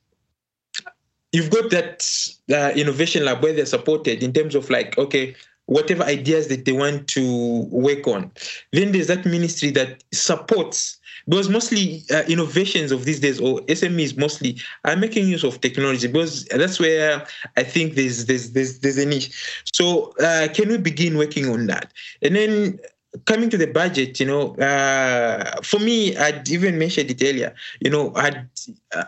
[1.33, 2.07] you've got that
[2.53, 5.35] uh, innovation lab where they're supported in terms of like, okay,
[5.67, 8.31] whatever ideas that they want to work on.
[8.73, 10.99] Then there's that ministry that supports
[11.29, 16.07] because mostly uh, innovations of these days or SMEs mostly are making use of technology
[16.07, 19.63] because that's where I think there's there's there's, there's a niche.
[19.73, 21.93] So uh, can we begin working on that?
[22.23, 22.79] And then
[23.27, 27.55] coming to the budget, you know, uh, for me, I'd even mentioned it earlier.
[27.81, 28.49] You know, I'd,
[28.95, 29.05] uh,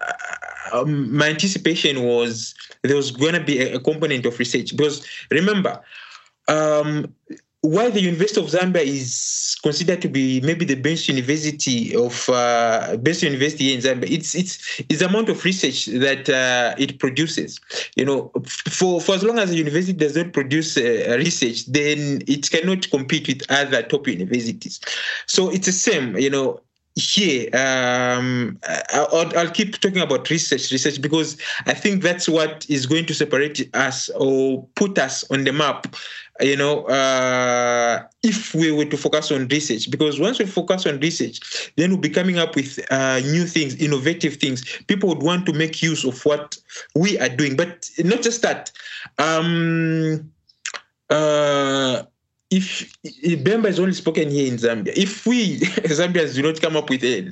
[0.72, 5.06] um, my anticipation was there was going to be a, a, component of research because
[5.30, 5.80] remember,
[6.48, 7.14] um,
[7.64, 12.98] while the University of Zambia is considered to be maybe the best university of uh,
[12.98, 17.58] best university in Zambia, it's it's it's the amount of research that uh, it produces.
[17.96, 22.20] You know, for for as long as a university does not produce uh, research, then
[22.26, 24.78] it cannot compete with other top universities.
[25.26, 26.18] So it's the same.
[26.18, 26.60] You know,
[26.96, 28.58] here um,
[28.92, 31.36] I'll, I'll, keep talking about research research because
[31.66, 35.88] i think that's what is going to separate us or put us on the map
[36.40, 40.98] you know uh, if we were to focus on research because once we focus on
[40.98, 44.64] research then we'll be coming up with uh, new things innovative things.
[44.86, 46.56] People would want to make use of what
[46.94, 47.56] we are doing.
[47.56, 48.72] But not just that
[49.18, 50.30] um,
[51.10, 52.02] uh,
[52.54, 52.96] if,
[53.42, 55.58] Bemba is only spoken here in Zambia, if we
[55.90, 57.22] Zambians do not come up with a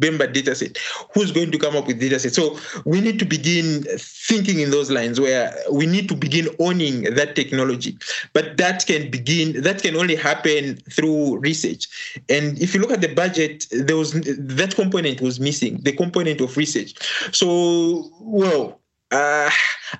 [0.00, 0.76] Bemba data set,
[1.14, 2.34] who's going to come up with data set?
[2.34, 7.02] So we need to begin thinking in those lines where we need to begin owning
[7.14, 7.96] that technology.
[8.32, 11.86] But that can begin, that can only happen through research.
[12.28, 16.40] And if you look at the budget, there was that component was missing, the component
[16.40, 16.94] of research.
[17.32, 18.80] So, well,
[19.12, 19.50] uh,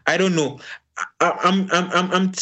[0.06, 0.58] I don't know.
[1.20, 2.32] I'm I'm I'm I'm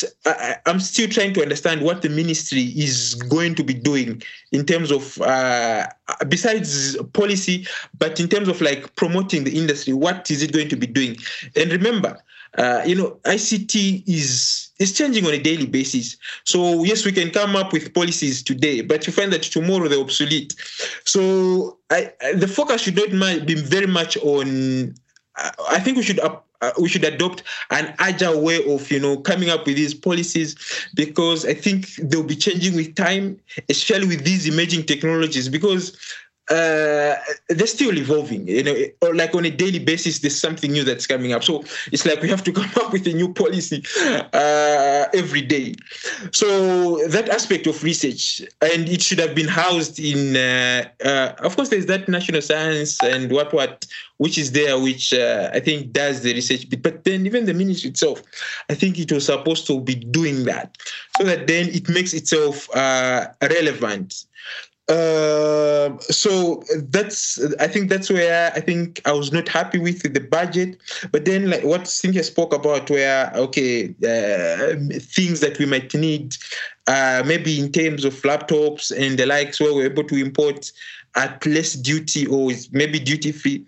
[0.66, 4.22] I'm still trying to understand what the ministry is going to be doing
[4.52, 5.86] in terms of uh,
[6.28, 7.66] besides policy,
[7.98, 9.92] but in terms of like promoting the industry.
[9.92, 11.16] What is it going to be doing?
[11.54, 12.18] And remember,
[12.58, 16.16] uh, you know, ICT is is changing on a daily basis.
[16.44, 20.00] So yes, we can come up with policies today, but you find that tomorrow they're
[20.00, 20.56] obsolete.
[21.04, 24.94] So I, the focus should not be very much on
[25.70, 26.20] I think we should
[26.60, 30.56] uh, we should adopt an agile way of you know coming up with these policies
[30.94, 33.38] because I think they'll be changing with time,
[33.68, 35.48] especially with these emerging technologies.
[35.48, 35.96] Because
[36.50, 37.14] uh,
[37.48, 38.46] they're still evolving.
[38.48, 41.44] You know, or like on a daily basis, there's something new that's coming up.
[41.44, 44.28] So it's like we have to come up with a new policy uh,
[45.14, 45.74] every day.
[46.32, 50.36] So that aspect of research, and it should have been housed in.
[50.36, 53.86] Uh, uh of course, there's that national science and what what
[54.18, 56.66] which is there, which uh, I think does the research.
[56.82, 58.22] But then even the ministry itself,
[58.68, 60.76] I think it was supposed to be doing that,
[61.16, 64.26] so that then it makes itself uh, relevant
[64.90, 70.20] uh, so that's I think that's where I think I was not happy with the
[70.20, 70.78] budget.
[71.12, 76.36] But then like what Cynthia spoke about where okay uh, things that we might need
[76.88, 80.72] uh, maybe in terms of laptops and the likes where we're able to import
[81.14, 83.64] at less duty or maybe duty free.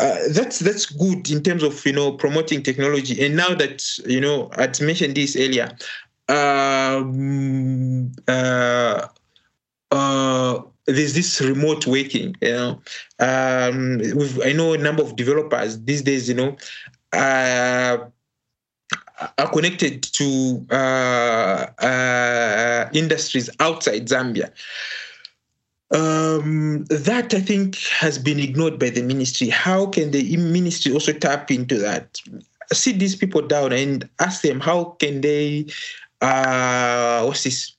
[0.00, 3.24] Uh, that's that's good in terms of you know promoting technology.
[3.24, 5.70] And now that you know, I mentioned this earlier.
[6.28, 8.10] Um,
[9.94, 12.34] uh, there's this remote working.
[12.40, 12.70] You know,
[13.20, 14.00] um,
[14.44, 16.28] I know a number of developers these days.
[16.28, 16.56] You know,
[17.12, 17.98] uh,
[19.38, 24.50] are connected to uh, uh, industries outside Zambia.
[25.94, 29.48] Um, that I think has been ignored by the ministry.
[29.48, 32.20] How can the ministry also tap into that?
[32.72, 35.66] Sit these people down and ask them how can they,
[36.20, 37.73] uh, what's this,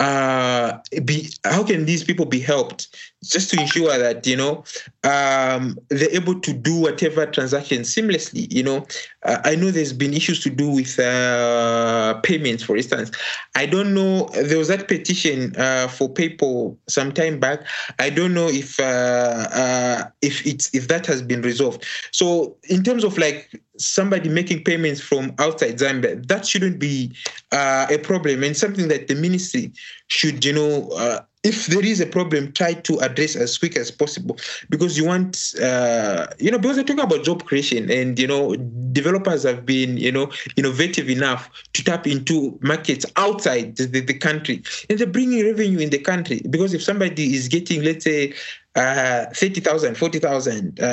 [0.00, 4.64] uh, be how can these people be helped just to ensure that you know
[5.04, 8.86] um, they're able to do whatever transaction seamlessly you know.
[9.24, 13.10] Uh, i know there's been issues to do with uh, payments for instance.
[13.54, 17.60] I don't know there was that petition uh, for paypal some time back.
[17.98, 21.84] I don't know if uh, uh, if it's if that has been resolved.
[22.12, 27.14] So in terms of like somebody making payments from outside Zambia, that shouldn't be
[27.52, 29.72] uh, a problem and something that the ministry
[30.08, 34.36] should, you know, if there is a problem, try to address as quick as possible
[34.70, 38.56] because you want, uh, you know, because they're talking about job creation and, you know,
[38.92, 44.62] developers have been, you know, innovative enough to tap into markets outside the, the, country
[44.90, 48.34] and they're bringing revenue in the country because if somebody is getting, let's say,
[48.74, 50.84] uh, 30,000, 40,000 uh,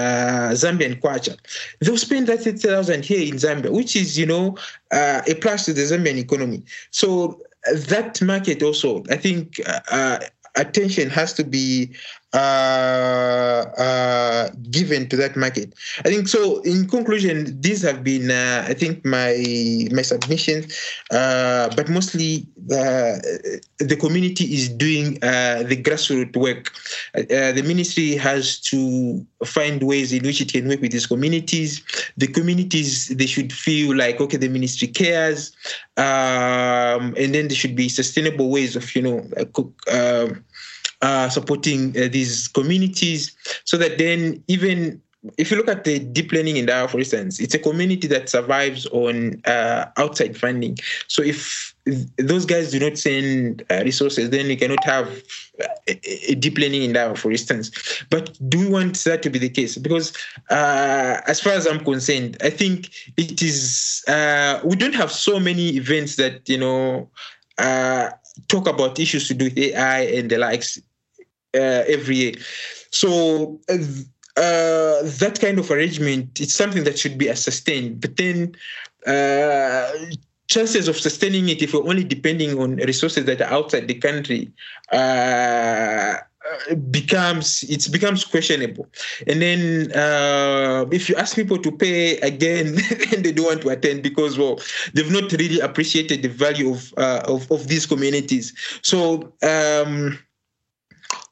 [0.53, 1.37] Zambian kwacha.
[1.81, 4.57] They'll spend that 30,000 here in Zambia, which is, you know,
[4.91, 6.63] uh, a plus to the Zambian economy.
[6.89, 10.19] So uh, that market also, I think uh, uh,
[10.55, 11.93] attention has to be
[12.35, 15.73] uh, uh, given to that market.
[15.99, 16.59] I think so.
[16.61, 19.31] In conclusion, these have been, uh, I think, my
[19.91, 20.67] my submissions,
[21.11, 23.23] uh, but mostly uh,
[23.79, 26.71] the community is doing uh, the grassroots work.
[27.13, 31.81] the ministry has to find ways in which it can work with these communities.
[32.17, 35.55] The communities they should feel like okay, the ministry cares,
[35.95, 39.23] um, and then there should be sustainable ways of you know.
[39.87, 40.43] Um,
[41.05, 44.99] uh, supporting uh, these communities so that then even
[45.37, 48.85] if you look at the deep learning Indaba, for instance, it's a community that survives
[48.87, 50.77] on uh, outside funding.
[51.07, 51.73] So if
[52.17, 55.23] those guys do not send uh, resources, then you cannot have
[55.87, 57.71] a, a deep learning Indaba, for instance.
[58.09, 59.77] But do we want that to be the case?
[59.77, 60.11] Because
[60.49, 65.39] uh, as far as I'm concerned, I think it is, uh, we don't have so
[65.39, 67.09] many events that, you know,
[67.57, 68.09] uh,
[68.47, 70.81] talk about issues to do with AI and the likes uh,
[71.55, 72.33] every year.
[72.91, 73.77] So uh,
[74.37, 78.01] uh, that kind of arrangement, it's something that should be sustained.
[78.01, 78.55] But then
[79.07, 79.91] uh,
[80.47, 84.51] chances of sustaining it if we're only depending on resources that are outside the country
[84.91, 86.17] uh,
[86.91, 88.87] becomes it becomes questionable
[89.25, 92.75] and then uh, if you ask people to pay again
[93.17, 94.59] they don't want to attend because well
[94.93, 98.53] they've not really appreciated the value of uh, of, of these communities
[98.83, 100.17] so um,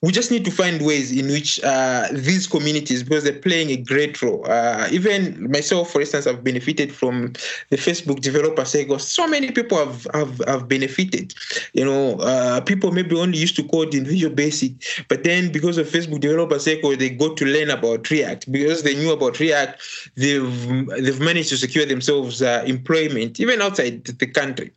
[0.03, 3.77] we just need to find ways in which uh, these communities, because they're playing a
[3.77, 4.43] great role.
[4.45, 7.31] Uh, even myself, for instance, I've benefited from
[7.69, 8.99] the Facebook developer cycle.
[8.99, 11.33] So many people have, have, have benefited.
[11.71, 14.73] You know, uh, people maybe only used to code in Visual Basic,
[15.07, 18.51] but then because of Facebook developer cycle, they got to learn about React.
[18.51, 19.81] Because they knew about React,
[20.17, 20.67] they've
[21.01, 24.71] they've managed to secure themselves uh, employment even outside the country.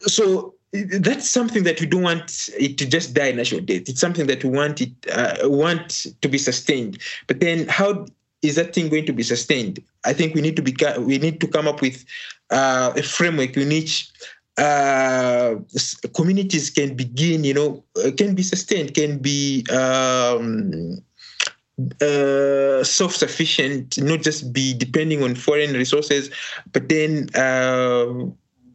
[0.00, 3.88] So that's something that we don't want it to just die natural death.
[3.88, 6.98] It's something that we want it uh, want to be sustained.
[7.26, 8.06] But then, how
[8.42, 9.82] is that thing going to be sustained?
[10.04, 12.04] I think we need to be we need to come up with
[12.50, 14.10] uh, a framework in which
[14.58, 15.56] uh,
[16.14, 21.02] communities can begin, you know, uh, can be sustained, can be um,
[22.00, 26.30] uh, self-sufficient, not just be depending on foreign resources,
[26.72, 28.06] but then uh,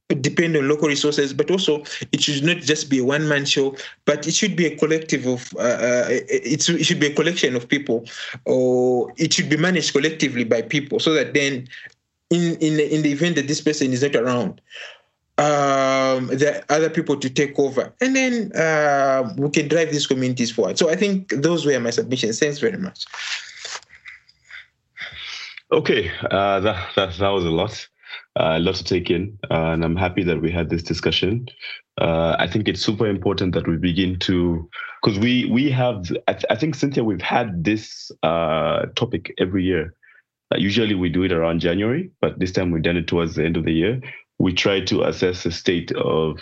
[0.09, 1.33] depend on local resources.
[1.33, 3.75] But also, it should not just be a one-man show,
[4.05, 5.53] but it should be a collective of.
[5.57, 8.05] Uh, uh it, it should be a collection of people,
[8.45, 11.67] or it should be managed collectively by people, so that then,
[12.29, 14.61] in in in the event that this person is not around,
[15.37, 20.07] um, there are other people to take over, and then uh, we can drive these
[20.07, 20.77] communities forward.
[20.77, 22.39] So I think those were my submissions.
[22.39, 23.05] Thanks very much.
[25.71, 27.87] Okay, uh, that, that that was a lot,
[28.39, 31.47] uh, a lot to take in, uh, and I'm happy that we had this discussion.
[31.99, 34.69] Uh, I think it's super important that we begin to,
[35.01, 36.11] because we we have.
[36.27, 39.93] I, th- I, think Cynthia, we've had this uh, topic every year.
[40.57, 43.57] usually we do it around January, but this time we've done it towards the end
[43.57, 44.01] of the year
[44.39, 46.39] we try to assess the state of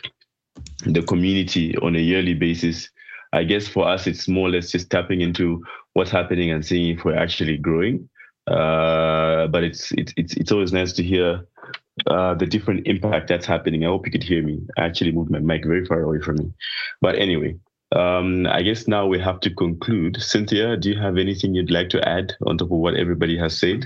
[0.85, 2.89] the community on a yearly basis.
[3.31, 5.63] I guess for us, it's more or less just tapping into
[5.93, 8.09] what's happening and seeing if we're actually growing.
[8.47, 11.45] Uh, but it's it's it's it's always nice to hear
[12.07, 13.83] uh, the different impact that's happening.
[13.83, 14.61] I hope you could hear me.
[14.77, 16.53] I actually moved my mic very far away from me.
[17.01, 17.55] But anyway,
[17.95, 20.21] um, I guess now we have to conclude.
[20.21, 23.59] Cynthia, do you have anything you'd like to add on top of what everybody has
[23.59, 23.85] said?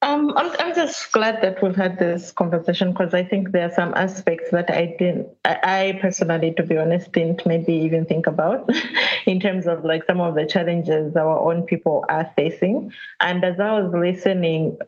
[0.00, 3.74] Um, I'm, I'm just glad that we've had this conversation because I think there are
[3.74, 8.68] some aspects that I didn't, I, personally, to be honest, didn't maybe even think about
[9.26, 12.92] in terms of like some of the challenges our own people are facing.
[13.20, 14.78] And as I was listening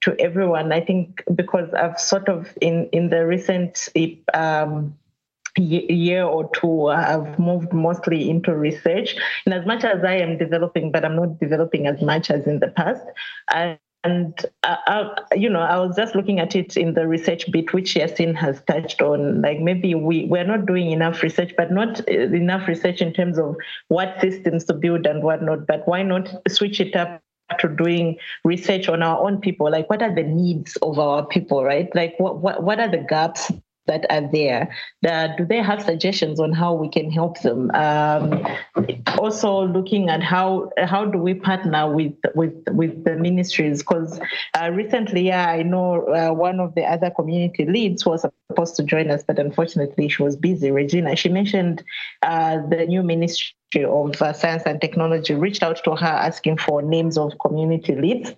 [0.00, 3.88] to everyone, I think because I've sort of in in the recent
[4.32, 4.96] um,
[5.56, 9.14] year or two i've moved mostly into research
[9.44, 12.58] and as much as i am developing but i'm not developing as much as in
[12.58, 13.04] the past
[14.04, 17.72] and I, I, you know, I was just looking at it in the research bit,
[17.72, 19.40] which Yassine has touched on.
[19.40, 23.38] Like maybe we we're not doing enough research, but not uh, enough research in terms
[23.38, 23.56] of
[23.88, 25.66] what systems to build and what not.
[25.66, 27.22] But why not switch it up
[27.58, 31.62] to doing research on our own people like what are the needs of our people
[31.62, 33.52] right like what what, what are the gaps
[33.86, 34.74] that are there.
[35.36, 37.70] do they have suggestions on how we can help them?
[37.74, 38.44] Um,
[39.18, 43.78] also, looking at how how do we partner with with with the ministries?
[43.80, 44.20] Because
[44.58, 48.82] uh, recently, yeah, I know uh, one of the other community leads was supposed to
[48.82, 50.70] join us, but unfortunately, she was busy.
[50.70, 51.82] Regina, she mentioned
[52.22, 56.80] uh, the new ministry of uh, science and technology reached out to her asking for
[56.82, 58.34] names of community leads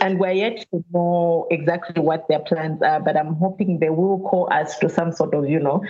[0.00, 4.20] and we're yet to know exactly what their plans are, but I'm hoping they will
[4.20, 5.82] call us to some sort of, you know,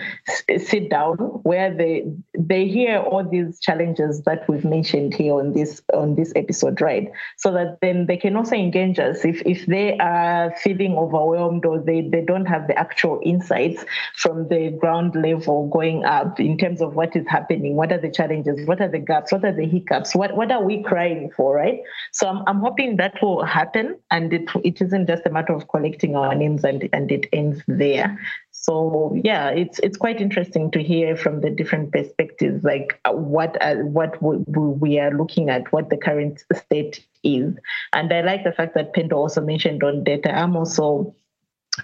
[0.57, 2.05] sit down where they
[2.37, 7.11] they hear all these challenges that we've mentioned here on this on this episode, right?
[7.37, 11.79] So that then they can also engage us if if they are feeling overwhelmed or
[11.79, 16.81] they, they don't have the actual insights from the ground level going up in terms
[16.81, 19.65] of what is happening, what are the challenges, what are the gaps, what are the
[19.65, 21.79] hiccups, what what are we crying for, right?
[22.11, 25.67] So I'm I'm hoping that will happen and it, it isn't just a matter of
[25.67, 28.17] collecting our names and, and it ends there.
[28.51, 33.57] So yeah it's it's quite interesting to hear from the different perspectives like uh, what
[33.61, 37.55] uh, what we, we are looking at what the current state is.
[37.93, 40.31] And i like the fact that Pendo also mentioned on data.
[40.35, 41.15] I'm also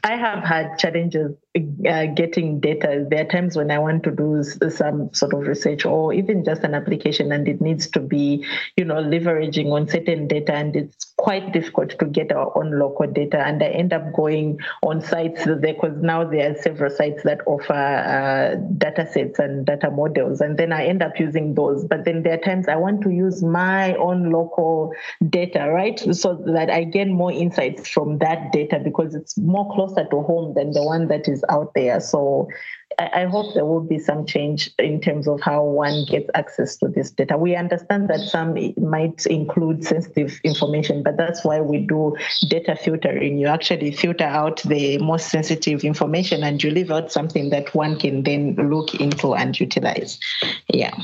[0.04, 3.06] I have had challenges uh, getting data.
[3.10, 6.64] There are times when I want to do some sort of research or even just
[6.64, 11.07] an application, and it needs to be, you know, leveraging on certain data, and it's
[11.18, 13.40] quite difficult to get our own local data.
[13.46, 17.42] And I end up going on sites there because now there are several sites that
[17.48, 21.86] offer uh, data sets and data models, and then I end up using those.
[21.86, 24.94] But then there are times I want to use my own local
[25.30, 30.06] data, right, so that I get more insights from that data because it's more closer
[30.10, 32.00] to home than the one that is out there.
[32.00, 32.48] So
[33.00, 36.88] I, hope there will be some change in terms of how one gets access to
[36.88, 37.38] this data.
[37.38, 42.16] We understand that some might include sensitive information, but that's why we do
[42.50, 43.38] data filtering.
[43.38, 48.00] You actually filter out the most sensitive information and you leave out something that one
[48.00, 50.18] can then look into and utilize.
[50.70, 50.96] Yeah.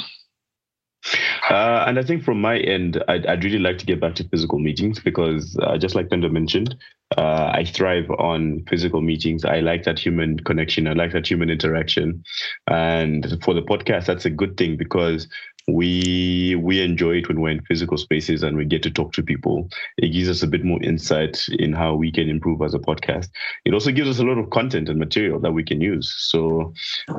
[1.50, 4.28] Uh, and I think from my end, I'd, I'd, really like to get back to
[4.30, 6.76] physical meetings because, uh, just like Pendo mentioned,
[7.18, 9.46] uh, I thrive on physical meetings.
[9.46, 10.88] I like that human connection.
[10.88, 12.24] I like that human interaction.
[12.68, 15.28] And for the podcast, that's a good thing because
[15.68, 19.24] we we enjoy it when we're in physical spaces and we get to talk to
[19.24, 19.70] people.
[19.98, 23.30] It gives us a bit more insight in how we can improve as a podcast.
[23.64, 26.14] It also gives us a lot of content and material that we can use.
[26.18, 26.74] So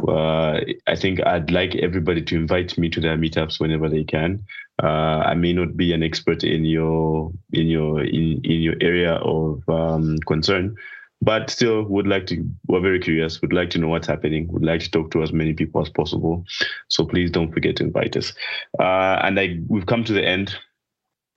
[0.08, 4.44] uh, I think I'd like everybody to invite me to their meetups whenever they can.
[4.82, 9.14] Uh, I may not be an expert in your in your in, in your area
[9.14, 10.76] of um, concern,
[11.24, 14.64] but still would like to we're very curious would like to know what's happening would
[14.64, 16.44] like to talk to as many people as possible
[16.88, 18.32] so please don't forget to invite us
[18.78, 20.56] uh, and I, we've come to the end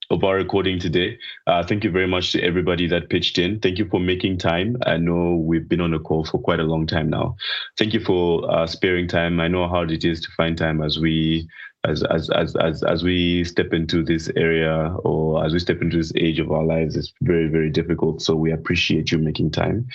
[0.09, 1.17] of our recording today.
[1.47, 3.59] Uh, thank you very much to everybody that pitched in.
[3.59, 4.77] Thank you for making time.
[4.85, 7.35] I know we've been on a call for quite a long time now.
[7.77, 9.39] Thank you for uh, sparing time.
[9.41, 11.47] I know how hard it is to find time as we
[11.87, 15.97] as as as as as we step into this area or as we step into
[15.97, 16.95] this age of our lives.
[16.95, 18.21] It's very very difficult.
[18.21, 19.87] So we appreciate you making time,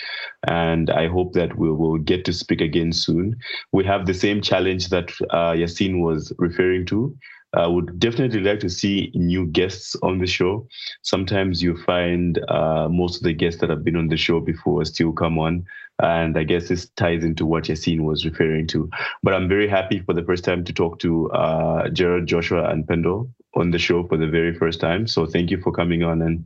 [0.47, 3.37] and I hope that we will get to speak again soon.
[3.71, 7.15] We have the same challenge that uh, Yassine was referring to
[7.53, 10.67] I would definitely like to see new guests on the show.
[11.03, 14.83] Sometimes you find uh, most of the guests that have been on the show before
[14.85, 15.65] still come on.
[16.01, 18.89] And I guess this ties into what Yassine was referring to.
[19.21, 22.85] But I'm very happy for the first time to talk to uh, Gerald, Joshua, and
[22.87, 25.05] Pendo on the show for the very first time.
[25.05, 26.45] So thank you for coming on and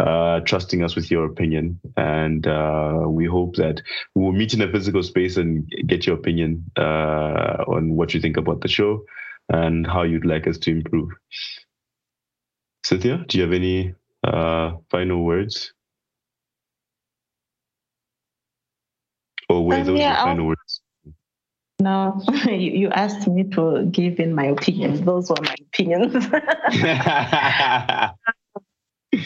[0.00, 1.78] uh, trusting us with your opinion.
[1.98, 3.82] And uh, we hope that
[4.14, 8.38] we'll meet in a physical space and get your opinion uh, on what you think
[8.38, 9.04] about the show
[9.48, 11.10] and how you'd like us to improve.
[12.84, 13.94] Cynthia, do you have any
[14.24, 15.72] uh, final words?
[19.48, 20.80] Or were um, those yeah, final words?
[21.80, 25.00] No, you asked me to give in my opinions.
[25.02, 26.12] Those were my opinions.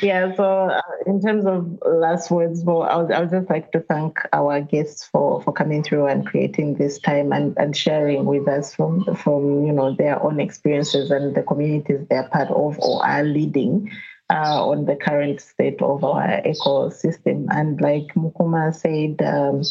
[0.00, 3.72] yeah so uh, in terms of last words well I would, I would just like
[3.72, 8.24] to thank our guests for for coming through and creating this time and, and sharing
[8.24, 12.78] with us from from you know their own experiences and the communities they're part of
[12.78, 13.90] or are leading
[14.32, 17.46] uh, on the current state of our ecosystem.
[17.50, 19.62] And like mukuma said um,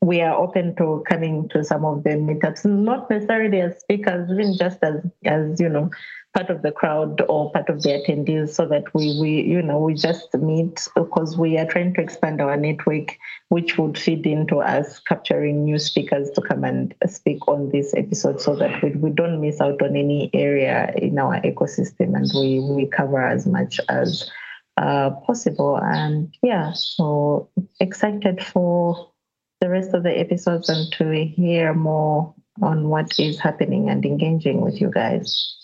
[0.00, 4.56] we are open to coming to some of the meetups, not necessarily as speakers, even
[4.56, 5.90] just as as you know,
[6.34, 9.78] part of the crowd or part of the attendees so that we, we you know,
[9.78, 13.16] we just meet because we are trying to expand our network,
[13.50, 18.40] which would feed into us capturing new speakers to come and speak on this episode
[18.40, 22.58] so that we, we don't miss out on any area in our ecosystem and we,
[22.60, 24.28] we cover as much as
[24.76, 25.76] uh, possible.
[25.76, 27.48] And yeah, so
[27.78, 29.12] excited for
[29.60, 34.60] the rest of the episodes and to hear more on what is happening and engaging
[34.60, 35.56] with you guys.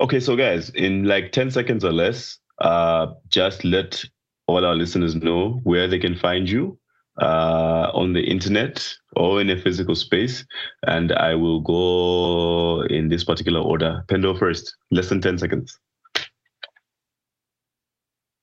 [0.00, 4.02] Okay, so guys, in like 10 seconds or less, uh, just let
[4.46, 6.78] all our listeners know where they can find you
[7.20, 10.44] uh, on the internet or in a physical space.
[10.86, 14.02] And I will go in this particular order.
[14.08, 15.78] Pendo first, less than 10 seconds.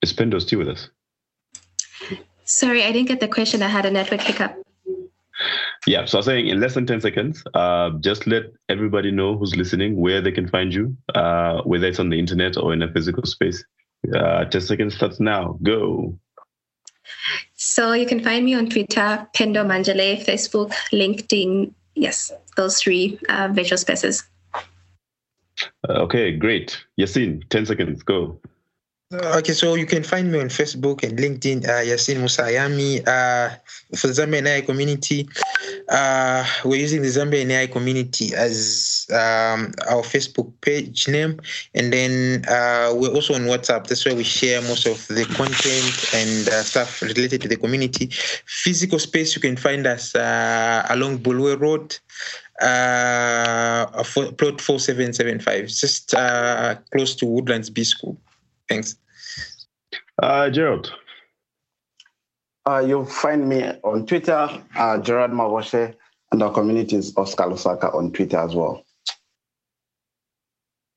[0.03, 0.89] Is Pendo still with us?
[2.45, 3.63] Sorry, I didn't get the question.
[3.63, 4.66] I had a network hiccup.
[5.86, 9.38] Yeah, so I was saying in less than 10 seconds, uh, just let everybody know
[9.38, 12.82] who's listening where they can find you, uh, whether it's on the internet or in
[12.82, 13.64] a physical space.
[14.16, 15.58] Uh, 10 seconds starts now.
[15.64, 16.18] Go.
[17.56, 21.74] So you can find me on Twitter, Pendo Manjale, Facebook, LinkedIn.
[21.95, 24.24] Yes, those three uh, visual spaces.
[25.88, 26.78] Uh, okay, great.
[26.99, 28.04] Yassine, 10 seconds.
[28.04, 28.40] Go.
[29.09, 32.99] Uh, okay, so you can find me on Facebook and LinkedIn, uh, Yassine Musayami.
[33.07, 33.55] Uh,
[33.95, 35.29] for the Zambian AI community,
[35.88, 41.39] uh, we're using the Zambian AI community as um, our Facebook page name.
[41.73, 43.88] And then uh, we're also on WhatsApp.
[43.88, 48.09] That's where we share most of the content and uh, stuff related to the community.
[48.45, 51.97] Physical space, you can find us uh, along Bulwe Road
[52.59, 58.17] uh, plot 4775, just uh, close to Woodlands B School.
[58.69, 58.98] Thanks.
[60.22, 60.94] Uh, Gerald.
[62.65, 65.95] Uh, you'll find me on Twitter, uh, Gerard Mavoshe,
[66.31, 68.84] and our community is Oscar Lusaka on Twitter as well.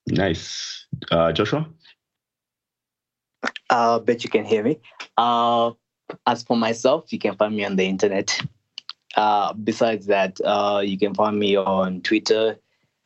[0.09, 0.87] Nice.
[1.13, 1.69] Uh, Joshua?
[3.43, 4.81] I uh, bet you can hear me.
[5.17, 5.71] Uh,
[6.27, 8.41] as for myself, you can find me on the internet.
[9.17, 12.59] Uh, besides that, uh, you can find me on Twitter,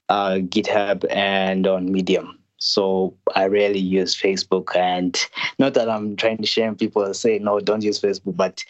[0.09, 2.39] uh, GitHub, and on Medium.
[2.67, 5.15] So I rarely use Facebook, and
[5.59, 8.65] not that I'm trying to shame people say no, don't use Facebook, but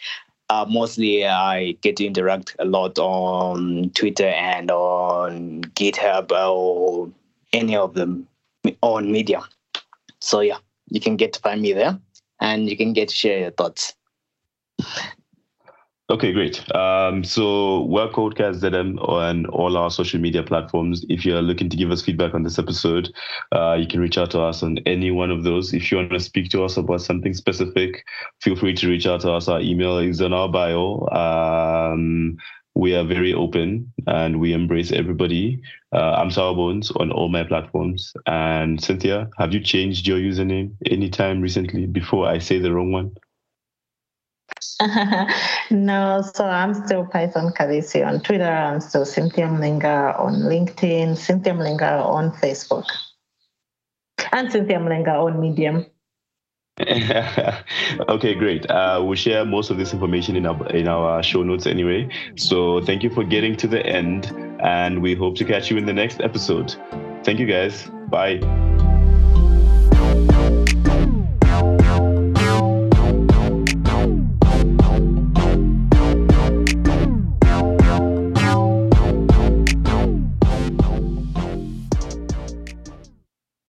[0.49, 7.09] uh, mostly I get to interact a lot on Twitter and on GitHub or
[7.53, 8.27] any of them
[8.81, 9.43] on Medium.
[10.19, 10.57] So yeah,
[10.89, 11.97] you can get to find me there,
[12.41, 13.93] and you can get to share your thoughts.
[16.07, 16.63] Okay, great.
[16.75, 21.03] Um, so we're Codecast ZM on all our social media platforms.
[21.09, 23.11] If you're looking to give us feedback on this episode,
[23.51, 25.73] uh, you can reach out to us on any one of those.
[25.73, 28.05] If you want to speak to us about something specific,
[28.39, 29.47] feel free to reach out to us.
[29.47, 31.07] Our email is on our bio.
[31.07, 32.37] Um,
[32.75, 35.59] we are very open and we embrace everybody.
[35.91, 38.13] Uh, I'm Bones on all my platforms.
[38.27, 43.15] And Cynthia, have you changed your username anytime recently before I say the wrong one?
[45.71, 48.43] no, so I'm still Python Kalisi on Twitter.
[48.43, 52.85] I'm still Cynthia Mlinga on LinkedIn, Cynthia Mlinga on Facebook,
[54.31, 55.85] and Cynthia Mlinga on Medium.
[58.09, 58.69] okay, great.
[58.69, 62.09] Uh, we'll share most of this information in our in our show notes anyway.
[62.35, 64.25] So thank you for getting to the end,
[64.59, 66.75] and we hope to catch you in the next episode.
[67.23, 67.89] Thank you, guys.
[68.09, 68.74] Bye.